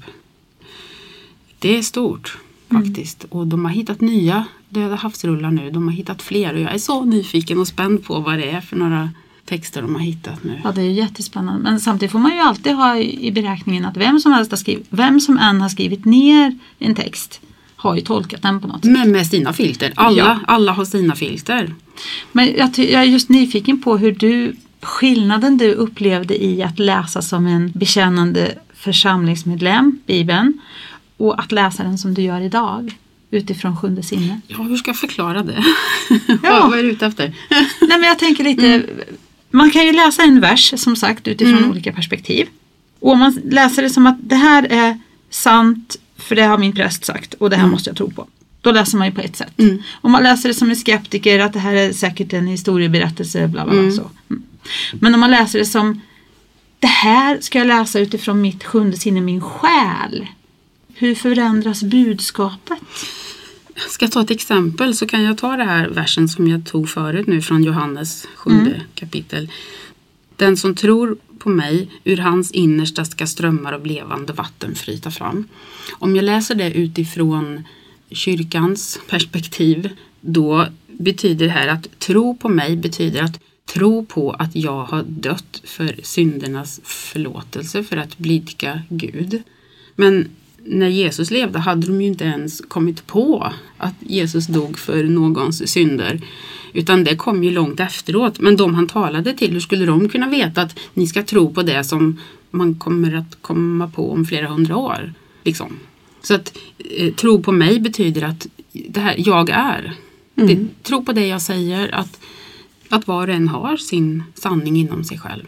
Det 1.60 1.78
är 1.78 1.82
stort 1.82 2.38
faktiskt. 2.72 3.26
Och 3.30 3.48
de 3.48 3.66
har 3.66 3.72
hittat 3.72 4.02
nya 4.02 4.46
Döda 4.70 4.96
havsrullar 4.96 5.52
nu. 5.52 5.72
De 5.72 5.88
har 5.88 5.96
hittat 5.96 6.22
fler 6.22 6.54
och 6.54 6.60
jag 6.60 6.74
är 6.74 6.78
så 6.78 7.06
nyfiken 7.06 7.60
och 7.60 7.68
spänd 7.68 8.04
på 8.06 8.20
vad 8.20 8.38
det 8.38 8.50
är 8.50 8.62
för 8.62 8.76
några 8.76 9.10
texter 9.46 9.82
de 9.82 9.96
har 9.96 10.02
hittat 10.02 10.44
nu. 10.44 10.62
Ja, 10.64 10.72
det 10.72 10.82
är 10.82 10.86
ju 10.86 10.92
jättespännande. 10.92 11.64
Men 11.64 11.80
samtidigt 11.80 12.12
får 12.12 12.20
man 12.20 12.32
ju 12.34 12.40
alltid 12.40 12.74
ha 12.76 12.98
i 12.98 13.32
beräkningen 13.32 13.86
att 13.86 13.98
vem 13.98 14.20
som 14.20 14.32
helst 14.32 14.52
har 14.52 14.58
skrivit, 14.58 14.86
vem 14.90 15.20
som 15.20 15.38
än 15.38 15.62
har 15.62 15.70
skrivit 15.70 16.06
ner 16.06 16.60
en 16.80 16.96
text 16.96 17.42
har 17.76 17.96
ju 17.96 18.02
tolkat 18.02 18.42
den 18.42 18.62
på 18.62 18.68
något 18.68 18.84
sätt. 18.86 18.92
Men 18.92 19.12
med 19.12 19.28
sina 19.28 19.54
filter. 19.54 19.94
Alla, 19.96 20.18
Ja. 20.18 20.40
alla 20.48 20.72
har 20.72 20.86
sina 20.86 21.16
filter. 21.16 21.76
Men 22.32 22.48
jag, 22.58 22.70
jag 22.78 23.02
är 23.02 23.04
just 23.04 23.30
nyfiken 23.30 23.82
på 23.82 23.98
hur 23.98 24.12
du, 24.12 24.56
skillnaden 24.86 25.58
du 25.58 25.72
upplevde 25.72 26.44
i 26.44 26.64
att 26.64 26.80
läsa 26.80 27.22
som 27.22 27.48
en 27.48 27.72
bekännande 27.72 28.56
församlingsmedlem, 28.74 30.00
Bibeln, 30.06 30.62
och 31.18 31.40
att 31.40 31.52
läsa 31.52 31.84
den 31.84 31.98
som 31.98 32.14
du 32.14 32.22
gör 32.22 32.42
idag 32.42 32.98
utifrån 33.32 33.78
sjunde 33.78 34.04
sinne. 34.04 34.42
Ja, 34.48 34.58
hur 34.58 34.78
ska 34.78 34.90
jag 34.90 34.98
förklara 34.98 35.44
det? 35.44 35.64
Ja. 36.44 36.68
vad, 36.70 36.80
är 36.80 36.84
du 36.84 36.92
ute 36.92 37.06
efter? 37.06 37.36
Nej 37.82 38.00
men 38.00 38.04
jag 38.04 38.20
tänker 38.20 38.44
lite, 38.44 38.84
man 39.52 39.72
kan 39.72 39.86
ju 39.86 39.94
läsa 39.94 40.24
en 40.24 40.42
vers 40.42 40.74
som 40.78 40.96
sagt 40.96 41.28
utifrån 41.28 41.70
olika 41.70 41.94
perspektiv. 41.94 42.48
Och 43.00 43.12
om 43.12 43.20
man 43.20 43.40
läser 43.44 43.82
det 43.82 43.90
som 43.90 44.08
att 44.08 44.18
det 44.20 44.36
här 44.36 44.68
är 44.70 45.00
sant 45.30 45.96
för 46.18 46.36
det 46.36 46.44
har 46.44 46.58
min 46.58 46.76
präst 46.76 47.06
sagt 47.06 47.34
och 47.34 47.50
det 47.50 47.56
här 47.56 47.68
måste 47.68 47.90
jag 47.90 47.98
tro 47.98 48.12
på. 48.12 48.28
Då 48.62 48.72
läser 48.72 48.98
man 48.98 49.08
ju 49.08 49.14
på 49.14 49.22
ett 49.22 49.36
sätt. 49.36 49.60
Mm. 49.60 49.84
Om 50.02 50.12
man 50.12 50.24
läser 50.24 50.50
det 50.50 50.56
som 50.56 50.70
en 50.70 50.76
skeptiker 50.76 51.40
att 51.40 51.54
det 51.54 51.60
här 51.60 51.74
är 51.74 51.94
säkert 51.94 52.34
en 52.34 52.48
historieberättelse 52.48 53.48
bla 53.48 53.66
bla 53.66 53.82
bla. 53.82 53.92
Så. 53.92 54.10
Mm. 54.92 55.00
Men 55.02 55.14
om 55.14 55.20
man 55.20 55.32
läser 55.32 55.60
det 55.60 55.66
som 55.66 56.02
det 56.80 56.88
här 56.88 57.42
ska 57.42 57.58
jag 57.58 57.68
läsa 57.68 58.00
utifrån 58.00 58.42
mitt 58.42 58.64
sjunde 58.64 58.98
sinne, 58.98 59.22
min 59.22 59.42
själ. 59.42 60.28
Hur 60.94 61.16
förändras 61.16 61.84
budskapet? 61.84 62.80
Ska 63.90 64.06
jag 64.06 64.12
ta 64.12 64.22
ett 64.22 64.32
exempel 64.32 64.96
så 64.96 65.08
kan 65.08 65.24
jag 65.24 65.38
ta 65.38 65.56
det 65.56 65.64
här 65.64 65.90
versen 65.90 66.28
som 66.28 66.48
jag 66.48 66.66
tog 66.66 66.90
förut 66.90 67.28
nu 67.28 67.42
från 67.42 67.64
Johannes 67.64 68.28
sjunde 68.36 68.82
kapitel. 68.94 69.52
Den 70.36 70.58
som 70.58 70.76
tror 70.76 71.18
på 71.40 71.50
mig, 71.50 71.90
ur 72.04 72.18
hans 72.18 72.52
innersta 72.52 73.06
ska 73.06 73.28
strömmar 73.28 73.74
av 73.74 73.86
levande 73.86 74.34
vatten 74.34 74.76
flyta 74.76 75.12
fram. 75.12 75.48
Om 75.92 76.16
jag 76.16 76.26
läser 76.26 76.56
det 76.56 76.74
utifrån 76.74 77.64
kyrkans 78.12 79.00
perspektiv, 79.10 79.90
då 80.22 80.68
betyder 80.88 81.46
det 81.46 81.52
här 81.52 81.68
att 81.68 82.00
tro 82.00 82.38
på 82.38 82.50
mig 82.50 82.78
betyder 82.78 83.24
att 83.24 83.40
tro 83.66 84.06
på 84.06 84.32
att 84.32 84.56
jag 84.56 84.84
har 84.84 85.04
dött 85.04 85.62
för 85.64 85.96
syndernas 86.04 86.82
förlåtelse 86.84 87.84
för 87.84 87.98
att 87.98 88.18
blidka 88.18 88.82
Gud. 88.90 89.44
Men 89.96 90.28
när 90.66 90.88
Jesus 90.88 91.32
levde 91.32 91.60
hade 91.60 91.88
de 91.88 92.02
ju 92.02 92.08
inte 92.08 92.26
ens 92.26 92.62
kommit 92.68 93.08
på 93.08 93.54
att 93.78 93.96
Jesus 94.00 94.48
dog 94.48 94.80
för 94.80 95.04
någons 95.04 95.68
synder. 95.68 96.22
Utan 96.74 97.04
det 97.04 97.16
kom 97.16 97.44
ju 97.44 97.52
långt 97.52 97.80
efteråt. 97.80 98.40
Men 98.40 98.58
de 98.58 98.76
han 98.76 98.88
talade 98.88 99.34
till, 99.34 99.52
hur 99.52 99.60
skulle 99.60 99.86
de 99.86 100.10
kunna 100.10 100.30
veta 100.30 100.62
att 100.62 100.80
ni 100.94 101.08
ska 101.08 101.24
tro 101.24 101.54
på 101.54 101.62
det 101.62 101.84
som 101.84 102.20
man 102.52 102.76
kommer 102.76 103.16
att 103.16 103.38
komma 103.42 103.88
på 103.88 104.12
om 104.12 104.26
flera 104.26 104.48
hundra 104.48 104.78
år? 104.78 105.14
Liksom. 105.44 105.80
Så 106.22 106.36
att 106.36 106.58
eh, 106.78 107.14
tro 107.14 107.44
på 107.44 107.52
mig 107.52 107.80
betyder 107.80 108.22
att 108.22 108.48
det 108.72 109.00
här, 109.00 109.16
jag 109.18 109.50
är. 109.50 109.94
Mm. 110.36 110.48
Det, 110.48 110.84
tro 110.84 111.06
på 111.06 111.12
det 111.12 111.28
jag 111.28 111.42
säger, 111.42 111.96
att, 111.96 112.20
att 112.90 113.08
var 113.08 113.28
och 113.28 113.34
en 113.34 113.48
har 113.48 113.78
sin 113.78 114.24
sanning 114.34 114.78
inom 114.78 115.04
sig 115.04 115.18
själv. 115.18 115.46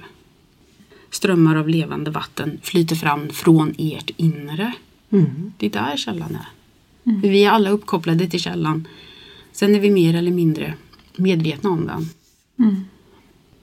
Strömmar 1.11 1.55
av 1.55 1.69
levande 1.69 2.11
vatten 2.11 2.59
flyter 2.63 2.95
fram 2.95 3.29
från 3.29 3.73
ert 3.77 4.09
inre. 4.17 4.73
Mm. 5.09 5.53
Det 5.57 5.65
är 5.65 5.69
där 5.69 5.97
källan 5.97 6.35
är. 6.35 6.47
Vi 7.21 7.43
är 7.43 7.51
alla 7.51 7.69
uppkopplade 7.69 8.27
till 8.27 8.39
källan. 8.39 8.87
Sen 9.51 9.75
är 9.75 9.79
vi 9.79 9.89
mer 9.89 10.15
eller 10.15 10.31
mindre 10.31 10.73
medvetna 11.15 11.69
om 11.69 11.87
den. 11.87 12.09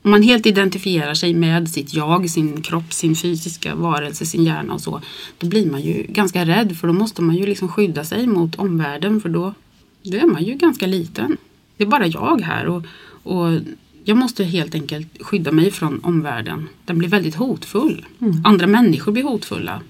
Om 0.03 0.11
man 0.11 0.23
helt 0.23 0.47
identifierar 0.47 1.15
sig 1.15 1.35
med 1.35 1.69
sitt 1.71 1.95
jag, 1.95 2.31
sin 2.31 2.63
kropp, 2.63 2.93
sin 2.93 3.17
fysiska 3.17 3.75
varelse, 3.75 4.27
sin 4.27 4.45
hjärna 4.45 4.75
och 4.75 4.81
så. 4.81 5.01
Då 5.39 5.47
blir 5.47 5.71
man 5.71 5.81
ju 5.81 6.07
ganska 6.09 6.45
rädd 6.45 6.77
för 6.77 6.87
då 6.87 6.93
måste 6.93 7.23
man 7.23 7.37
ju 7.37 7.47
liksom 7.47 7.69
skydda 7.69 8.05
sig 8.05 8.27
mot 8.27 8.55
omvärlden 8.55 9.21
för 9.21 9.29
då, 9.29 9.55
då 10.03 10.17
är 10.17 10.27
man 10.27 10.45
ju 10.45 10.55
ganska 10.55 10.87
liten. 10.87 11.37
Det 11.77 11.85
är 11.85 11.89
bara 11.89 12.07
jag 12.07 12.41
här 12.41 12.67
och, 12.67 12.83
och 13.25 13.61
jag 14.05 14.17
måste 14.17 14.45
helt 14.45 14.75
enkelt 14.75 15.23
skydda 15.23 15.53
mig 15.53 15.71
från 15.71 16.01
omvärlden. 16.05 16.69
Den 16.85 16.99
blir 16.99 17.09
väldigt 17.09 17.35
hotfull. 17.35 18.07
Andra 18.45 18.67
människor 18.67 19.13
blir 19.13 19.23
hotfulla. 19.23 19.81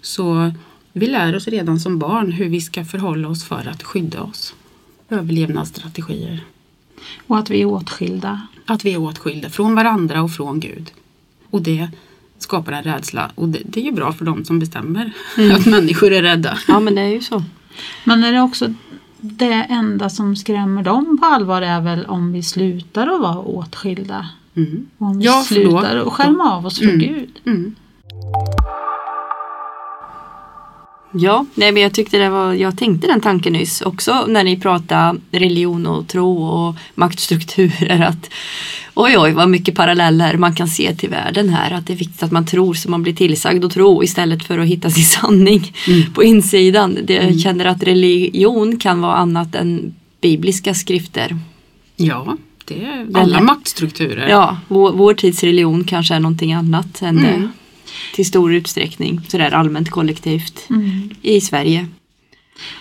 Så 0.00 0.52
vi 0.92 1.06
lär 1.06 1.36
oss 1.36 1.48
redan 1.48 1.80
som 1.80 1.98
barn 1.98 2.32
hur 2.32 2.48
vi 2.48 2.60
ska 2.60 2.84
förhålla 2.84 3.28
oss 3.28 3.44
för 3.44 3.68
att 3.68 3.82
skydda 3.82 4.22
oss. 4.22 4.54
Överlevnadsstrategier. 5.08 6.44
Och 7.26 7.38
att 7.38 7.50
vi 7.50 7.62
är 7.62 7.66
åtskilda. 7.66 8.46
Att 8.64 8.84
vi 8.84 8.92
är 8.92 9.00
åtskilda 9.00 9.50
från 9.50 9.74
varandra 9.74 10.22
och 10.22 10.30
från 10.30 10.60
Gud. 10.60 10.92
Och 11.50 11.62
det 11.62 11.88
skapar 12.38 12.72
en 12.72 12.82
rädsla. 12.82 13.30
Och 13.34 13.48
det, 13.48 13.62
det 13.64 13.80
är 13.80 13.84
ju 13.84 13.92
bra 13.92 14.12
för 14.12 14.24
de 14.24 14.44
som 14.44 14.58
bestämmer 14.58 15.12
att 15.52 15.66
människor 15.66 16.12
är 16.12 16.22
rädda. 16.22 16.58
Ja 16.68 16.80
men 16.80 16.94
det 16.94 17.00
är 17.00 17.08
ju 17.08 17.20
så. 17.20 17.44
Men 18.04 18.24
är 18.24 18.32
det 18.32 18.40
också 18.40 18.74
det 19.20 19.66
enda 19.70 20.08
som 20.10 20.36
skrämmer 20.36 20.82
dem 20.82 21.18
på 21.20 21.26
allvar 21.26 21.62
är 21.62 21.80
väl 21.80 22.04
om 22.06 22.32
vi 22.32 22.42
slutar 22.42 23.06
att 23.06 23.20
vara 23.20 23.38
åtskilda. 23.38 24.26
Mm. 24.56 24.86
Om 24.98 25.18
vi 25.18 25.24
Ja, 25.24 25.32
för 25.46 25.54
slutar 25.54 25.96
att 25.96 26.12
skärma 26.12 26.52
av 26.56 26.66
oss 26.66 26.78
från 26.78 26.88
Mm. 26.88 27.00
Gud. 27.00 27.40
Mm. 27.46 27.74
Ja, 31.12 31.46
nej, 31.54 31.72
men 31.72 31.82
jag 31.82 31.92
tyckte 31.92 32.18
det 32.18 32.30
var, 32.30 32.52
jag 32.52 32.78
tänkte 32.78 33.06
den 33.06 33.20
tanken 33.20 33.52
nyss 33.52 33.80
också 33.80 34.24
när 34.28 34.44
ni 34.44 34.60
pratade 34.60 35.20
religion 35.30 35.86
och 35.86 36.08
tro 36.08 36.42
och 36.42 36.76
maktstrukturer 36.94 38.00
att 38.00 38.30
oj 38.94 39.18
oj 39.18 39.32
vad 39.32 39.48
mycket 39.48 39.74
paralleller 39.74 40.36
man 40.36 40.54
kan 40.54 40.68
se 40.68 40.94
till 40.94 41.10
världen 41.10 41.48
här 41.48 41.70
att 41.70 41.86
det 41.86 41.92
är 41.92 41.96
viktigt 41.96 42.22
att 42.22 42.32
man 42.32 42.46
tror 42.46 42.74
så 42.74 42.90
man 42.90 43.02
blir 43.02 43.12
tillsagd 43.12 43.64
att 43.64 43.72
tro 43.72 44.02
istället 44.04 44.44
för 44.44 44.58
att 44.58 44.66
hitta 44.66 44.90
sin 44.90 45.04
sanning 45.20 45.72
på 46.14 46.24
insidan. 46.24 46.98
Det, 47.04 47.14
Jag 47.14 47.40
känner 47.40 47.64
att 47.64 47.82
religion 47.82 48.78
kan 48.78 49.00
vara 49.00 49.14
annat 49.14 49.54
än 49.54 49.94
bibliska 50.20 50.74
skrifter. 50.74 51.36
Ja, 51.96 52.36
det 52.64 52.84
är 52.84 53.06
alla 53.14 53.40
maktstrukturer. 53.40 54.28
Ja, 54.28 54.56
vår, 54.68 54.92
vår 54.92 55.14
tids 55.14 55.42
religion 55.42 55.84
kanske 55.84 56.14
är 56.14 56.20
någonting 56.20 56.52
annat 56.52 57.02
än 57.02 57.16
det 57.16 57.48
till 58.14 58.26
stor 58.26 58.54
utsträckning 58.54 59.20
sådär 59.28 59.50
allmänt 59.50 59.90
kollektivt 59.90 60.66
Mm. 60.70 61.10
i 61.22 61.40
Sverige. 61.40 61.86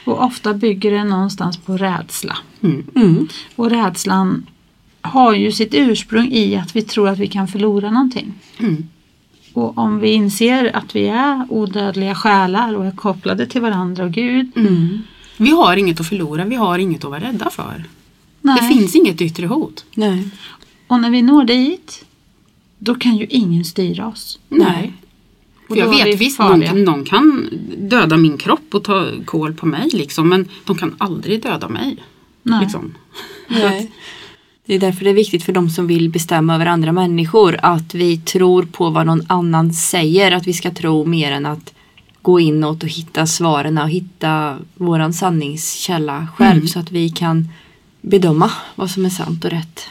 Och 0.06 0.24
ofta 0.24 0.54
bygger 0.54 0.92
det 0.92 1.04
någonstans 1.04 1.58
på 1.58 1.78
rädsla. 1.78 2.38
Mm. 2.64 2.84
Mm. 2.96 3.28
Och 3.56 3.70
rädslan 3.70 4.46
har 5.02 5.34
ju 5.34 5.52
sitt 5.52 5.74
ursprung 5.74 6.32
i 6.32 6.56
att 6.56 6.76
vi 6.76 6.82
tror 6.82 7.10
att 7.10 7.20
vi 7.20 7.28
kan 7.28 7.48
förlora 7.48 7.92
någonting. 7.92 8.34
Mm. 8.60 8.88
Och 9.54 9.78
om 9.78 10.00
vi 10.00 10.10
inser 10.12 10.76
att 10.76 10.96
vi 10.96 11.08
är 11.08 11.46
odödliga 11.50 12.16
själar 12.16 12.74
och 12.76 12.86
är 12.86 12.92
kopplade 12.92 13.46
till 13.46 13.62
varandra 13.62 14.04
och 14.04 14.12
Gud. 14.12 14.52
Mm. 14.56 15.02
Vi 15.38 15.52
har 15.52 15.78
inget 15.78 16.00
att 16.00 16.08
förlora, 16.08 16.46
vi 16.46 16.56
har 16.56 16.80
inget 16.80 17.04
att 17.04 17.10
vara 17.10 17.20
rädda 17.24 17.50
för. 17.50 17.84
Nej. 18.42 18.58
Det 18.62 18.68
finns 18.68 18.96
inget 18.96 19.22
yttre 19.22 19.46
hot. 19.48 19.86
Nej. 19.96 20.28
Och 20.88 21.00
när 21.00 21.10
vi 21.10 21.22
når 21.22 21.44
dit, 21.44 22.06
då 22.78 22.96
kan 22.96 23.18
ju 23.18 23.26
ingen 23.26 23.66
styra 23.66 24.08
oss. 24.08 24.40
Nej. 24.50 24.94
För 25.70 25.76
jag 25.76 25.90
vi 25.90 26.04
vet 26.04 26.22
visst, 26.22 26.38
farliga. 26.38 26.74
någon, 26.74 26.84
någon 26.84 27.06
kan 27.06 27.50
döda 27.78 28.18
min 28.18 28.38
kropp 28.38 28.76
och 28.76 28.84
ta 28.84 29.08
kål 29.26 29.54
på 29.54 29.66
mig 29.66 29.90
liksom, 29.94 30.30
men 30.30 30.48
de 30.66 30.78
kan 30.78 30.96
aldrig 30.98 31.44
döda 31.44 31.70
mig. 31.70 31.98
Nej. 32.44 32.60
Liksom. 32.62 32.96
Nej. 33.48 33.92
Det 34.66 34.76
är 34.76 34.80
därför 34.80 35.04
det 35.04 35.10
är 35.10 35.14
viktigt 35.16 35.44
för 35.44 35.54
de 35.54 35.70
som 35.70 35.88
vill 35.88 36.10
bestämma 36.10 36.56
över 36.56 36.66
andra 36.66 36.92
människor 36.92 37.60
att 37.62 37.96
vi 37.96 38.18
tror 38.18 38.64
på 38.64 38.90
vad 38.90 39.06
någon 39.06 39.26
annan 39.28 39.74
säger. 39.74 40.32
Att 40.32 40.48
vi 40.48 40.54
ska 40.54 40.72
tro 40.72 41.06
mer 41.06 41.32
än 41.32 41.46
att 41.46 41.74
gå 42.22 42.40
inåt 42.40 42.84
och 42.84 42.90
hitta 42.90 43.28
svaren 43.28 43.78
och 43.78 43.90
hitta 43.90 44.58
våran 44.76 45.14
sanningskälla 45.14 46.28
själv 46.36 46.66
så 46.66 46.80
att 46.80 46.92
vi 46.92 47.10
kan 47.10 47.50
bedöma 48.02 48.52
vad 48.76 48.90
som 48.90 49.06
är 49.06 49.10
sant 49.10 49.46
och 49.46 49.52
rätt. 49.52 49.90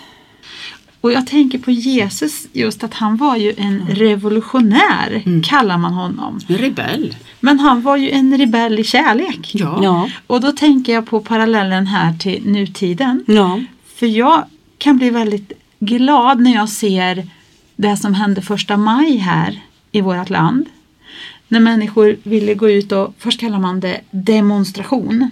Och 1.01 1.13
jag 1.13 1.27
tänker 1.27 1.59
på 1.59 1.71
Jesus 1.71 2.47
just 2.53 2.85
att 2.85 2.95
han 2.95 3.17
var 3.17 3.37
ju 3.37 3.55
en 3.57 3.87
revolutionär, 3.89 5.23
Mm. 5.27 5.43
kallar 5.43 5.79
man 5.79 5.93
honom. 5.93 6.41
En 6.49 6.57
rebell. 6.59 7.17
Men 7.41 7.61
han 7.61 7.83
var 7.83 7.97
ju 7.97 8.11
en 8.11 8.39
rebell 8.39 8.79
i 8.79 8.85
kärlek. 8.85 9.51
Ja. 9.55 9.81
Ja. 9.83 10.09
Och 10.27 10.41
då 10.41 10.53
tänker 10.53 10.93
jag 10.93 11.07
på 11.07 11.21
parallellen 11.21 11.87
här 11.87 12.13
till 12.19 12.43
nutiden. 12.47 13.25
Ja. 13.27 13.61
För 13.97 14.07
jag 14.07 14.45
kan 14.79 14.97
bli 14.99 15.11
väldigt 15.11 15.53
glad 15.81 16.41
när 16.41 16.55
jag 16.55 16.69
ser 16.69 17.29
det 17.77 17.97
som 17.97 18.15
hände 18.15 18.43
första 18.43 18.77
maj 18.77 19.17
här 19.17 19.61
i 19.93 20.01
vårt 20.01 20.31
land. 20.31 20.67
När 21.49 21.61
människor 21.61 22.17
ville 22.23 22.55
gå 22.55 22.71
ut 22.71 22.93
och, 22.93 23.15
först 23.19 23.41
kallar 23.41 23.59
man 23.59 23.81
det 23.81 24.01
demonstration. 24.11 25.31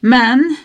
Men 0.00 0.56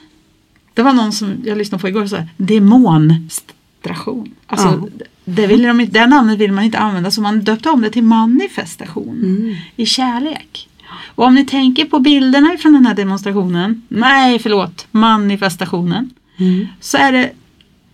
det 0.73 0.81
var 0.81 0.93
någon 0.93 1.11
som 1.11 1.35
jag 1.45 1.57
lyssnade 1.57 1.81
på 1.81 1.87
igår 1.87 2.01
och 2.01 2.09
sa 2.09 2.23
demonstration. 2.37 4.35
Alltså, 4.47 4.89
det, 5.25 5.47
ville 5.47 5.67
de, 5.67 5.85
det 5.85 6.07
namnet 6.07 6.37
vill 6.37 6.51
man 6.51 6.63
inte 6.63 6.79
använda 6.79 7.11
så 7.11 7.21
man 7.21 7.41
döpte 7.41 7.69
om 7.69 7.81
det 7.81 7.89
till 7.89 8.03
manifestation 8.03 9.55
i 9.75 9.85
kärlek. 9.85 10.67
Och 11.15 11.25
om 11.25 11.35
ni 11.35 11.45
tänker 11.45 11.85
på 11.85 11.99
bilderna 11.99 12.57
från 12.59 12.73
den 12.73 12.85
här 12.85 12.93
demonstrationen, 12.95 13.81
nej 13.87 14.39
förlåt, 14.39 14.87
manifestationen, 14.91 16.09
Mm. 16.41 16.67
så 16.79 16.97
är 16.97 17.11
det, 17.11 17.31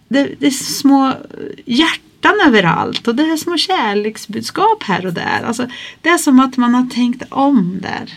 det, 0.08 0.30
det 0.40 0.48
är 0.48 0.52
små 0.52 1.13
hjärtan 1.66 2.34
överallt 2.46 3.08
och 3.08 3.16
det 3.16 3.24
är 3.24 3.38
små 3.38 3.58
kärleksbudskap 3.58 4.84
här 4.84 5.06
och 5.06 5.13
där. 5.13 5.44
Alltså, 5.46 5.68
det 6.02 6.10
är 6.10 6.18
som 6.18 6.40
att 6.40 6.58
man 6.58 6.74
har 6.74 6.86
tänkt 6.86 7.24
om 7.30 7.80
där. 7.82 8.13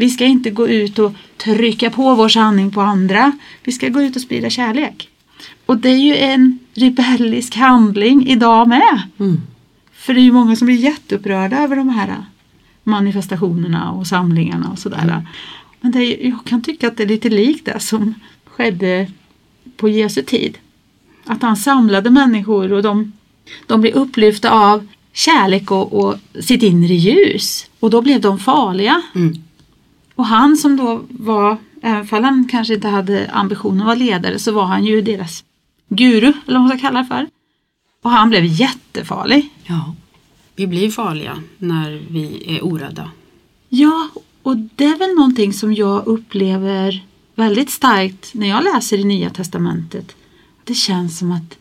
Vi 0.00 0.10
ska 0.10 0.24
inte 0.24 0.50
gå 0.50 0.68
ut 0.68 0.98
och 0.98 1.12
trycka 1.36 1.90
på 1.90 2.14
vår 2.14 2.28
sanning 2.28 2.70
på 2.70 2.80
andra. 2.80 3.32
Vi 3.64 3.72
ska 3.72 3.88
gå 3.88 4.02
ut 4.02 4.16
och 4.16 4.22
sprida 4.22 4.50
kärlek. 4.50 5.08
Och 5.66 5.76
det 5.76 5.88
är 5.88 5.98
ju 5.98 6.16
en 6.16 6.58
rebellisk 6.74 7.56
handling 7.56 8.26
idag 8.26 8.68
med. 8.68 9.02
Mm. 9.18 9.40
För 9.92 10.14
det 10.14 10.20
är 10.20 10.22
ju 10.22 10.32
många 10.32 10.56
som 10.56 10.66
blir 10.66 10.76
jätteupprörda 10.76 11.58
över 11.58 11.76
de 11.76 11.88
här 11.88 12.24
manifestationerna 12.84 13.90
och 13.90 14.06
samlingarna 14.06 14.70
och 14.70 14.78
sådär. 14.78 15.26
Men 15.80 15.92
det 15.92 15.98
är, 15.98 16.28
jag 16.28 16.44
kan 16.44 16.62
tycka 16.62 16.88
att 16.88 16.96
det 16.96 17.02
är 17.02 17.08
lite 17.08 17.28
likt 17.28 17.64
det 17.64 17.80
som 17.80 18.14
skedde 18.44 19.10
på 19.76 19.88
Jesu 19.88 20.22
tid. 20.22 20.58
Att 21.24 21.42
han 21.42 21.56
samlade 21.56 22.10
människor 22.10 22.72
och 22.72 22.82
de, 22.82 23.12
de 23.66 23.80
blev 23.80 23.94
upplyfta 23.94 24.50
av 24.50 24.88
kärlek 25.12 25.70
och, 25.70 25.92
och 25.92 26.16
sitt 26.40 26.62
inre 26.62 26.94
ljus. 26.94 27.66
Och 27.80 27.90
då 27.90 28.02
blev 28.02 28.20
de 28.20 28.38
farliga. 28.38 29.02
Mm. 29.14 29.42
Och 30.20 30.26
han 30.26 30.56
som 30.56 30.76
då 30.76 31.02
var, 31.08 31.56
även 31.82 32.18
om 32.18 32.24
han 32.24 32.48
kanske 32.48 32.74
inte 32.74 32.88
hade 32.88 33.30
ambitionen 33.30 33.80
att 33.80 33.86
vara 33.86 33.94
ledare, 33.94 34.38
så 34.38 34.52
var 34.52 34.64
han 34.64 34.84
ju 34.84 35.02
deras 35.02 35.44
guru, 35.88 36.32
eller 36.46 36.58
vad 36.58 36.60
man 36.60 36.68
ska 36.68 36.78
kalla 36.78 37.02
det 37.02 37.08
för. 37.08 37.28
Och 38.02 38.10
han 38.10 38.28
blev 38.28 38.44
jättefarlig. 38.44 39.50
Ja. 39.64 39.94
Vi 40.56 40.66
blir 40.66 40.90
farliga 40.90 41.42
när 41.58 42.02
vi 42.10 42.56
är 42.56 42.64
orädda. 42.64 43.10
Ja, 43.68 44.08
och 44.42 44.56
det 44.56 44.84
är 44.84 44.98
väl 44.98 45.14
någonting 45.14 45.52
som 45.52 45.74
jag 45.74 46.06
upplever 46.06 47.04
väldigt 47.34 47.70
starkt 47.70 48.34
när 48.34 48.48
jag 48.48 48.64
läser 48.64 48.98
i 48.98 49.04
Nya 49.04 49.30
Testamentet. 49.30 50.16
Det 50.64 50.74
känns 50.74 51.18
som 51.18 51.32
att 51.32 51.58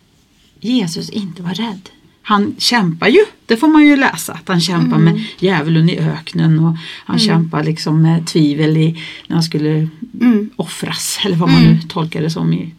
Jesus 0.59 1.09
inte 1.09 1.43
var 1.43 1.53
rädd. 1.53 1.89
Han 2.29 2.55
kämpar 2.57 3.07
ju, 3.07 3.19
det 3.45 3.57
får 3.57 3.67
man 3.67 3.85
ju 3.85 3.95
läsa, 3.95 4.33
att 4.33 4.47
han 4.47 4.61
kämpar 4.61 4.97
med 4.97 5.23
djävulen 5.39 5.89
i 5.89 5.97
öknen 5.99 6.59
och 6.59 6.75
han 7.05 7.19
kämpar 7.19 7.63
liksom 7.63 8.01
med 8.01 8.27
tvivel 8.27 8.77
i, 8.77 9.03
när 9.27 9.35
han 9.35 9.43
skulle 9.43 9.87
Mm. 10.21 10.49
offras, 10.55 11.19
eller 11.25 11.35
vad 11.37 11.49
man 11.49 11.63
nu 11.63 11.79
tolkar 11.89 12.21
det 12.21 12.29
som 12.29 12.53
i, 12.53 12.73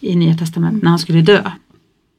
i 0.00 0.16
Nya 0.16 0.34
Testamentet, 0.36 0.82
när 0.82 0.90
han 0.90 0.98
skulle 0.98 1.22
dö. 1.22 1.50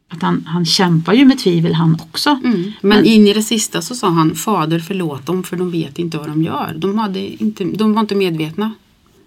Att 0.10 0.22
han, 0.22 0.46
han 0.48 0.66
kämpar 0.66 1.14
ju 1.14 1.26
med 1.26 1.40
tvivel 1.40 1.74
han 1.74 1.94
också. 2.02 2.40
Mm. 2.44 2.72
Men 2.82 3.06
in 3.06 3.28
i 3.28 3.34
det 3.34 3.44
sista 3.44 3.82
så 3.82 3.96
sa 3.96 4.10
han 4.10 4.36
Fader 4.36 4.80
förlåt 4.80 5.26
dem 5.26 5.44
för 5.44 5.58
de 5.58 5.72
vet 5.72 6.00
inte 6.00 6.18
vad 6.18 6.28
de 6.28 6.44
gör. 6.44 6.74
De, 6.78 6.98
hade 6.98 7.44
inte, 7.44 7.64
de 7.64 7.94
var 7.94 8.02
inte 8.02 8.16
medvetna. 8.16 8.72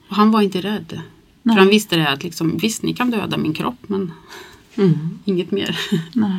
Och 0.09 0.16
han 0.16 0.30
var 0.30 0.42
inte 0.42 0.61
rädd. 0.61 1.01
Nej. 1.42 1.55
För 1.57 1.61
han 1.61 1.70
visste 1.70 1.97
det 1.97 2.09
att 2.09 2.22
liksom, 2.24 2.59
visst 2.59 2.82
ni 2.82 2.92
kan 2.94 3.11
döda 3.11 3.36
min 3.36 3.55
kropp 3.55 3.78
men 3.86 4.12
Mm. 4.78 4.99
inget 5.24 5.51
mer. 5.51 5.78
Nej. 6.12 6.38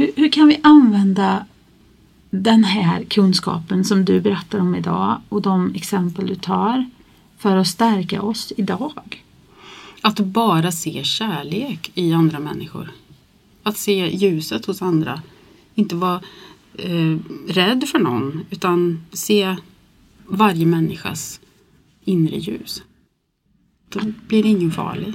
Hur, 0.00 0.12
hur 0.16 0.28
kan 0.28 0.48
vi 0.48 0.60
använda 0.62 1.46
den 2.30 2.64
här 2.64 3.04
kunskapen 3.04 3.84
som 3.84 4.04
du 4.04 4.20
berättar 4.20 4.58
om 4.58 4.74
idag 4.74 5.20
och 5.28 5.42
de 5.42 5.74
exempel 5.74 6.26
du 6.26 6.34
tar 6.34 6.90
för 7.38 7.56
att 7.56 7.66
stärka 7.66 8.22
oss 8.22 8.52
idag? 8.56 9.24
Att 10.00 10.20
bara 10.20 10.72
se 10.72 11.04
kärlek 11.04 11.90
i 11.94 12.12
andra 12.12 12.38
människor. 12.38 12.90
Att 13.62 13.76
se 13.76 14.16
ljuset 14.16 14.66
hos 14.66 14.82
andra. 14.82 15.22
Inte 15.74 15.96
vara 15.96 16.20
eh, 16.74 17.16
rädd 17.48 17.88
för 17.88 17.98
någon 17.98 18.44
utan 18.50 19.06
se 19.12 19.56
varje 20.26 20.66
människas 20.66 21.40
inre 22.04 22.36
ljus. 22.36 22.82
Då 23.88 24.00
blir 24.28 24.46
ingen 24.46 24.70
farlig. 24.70 25.14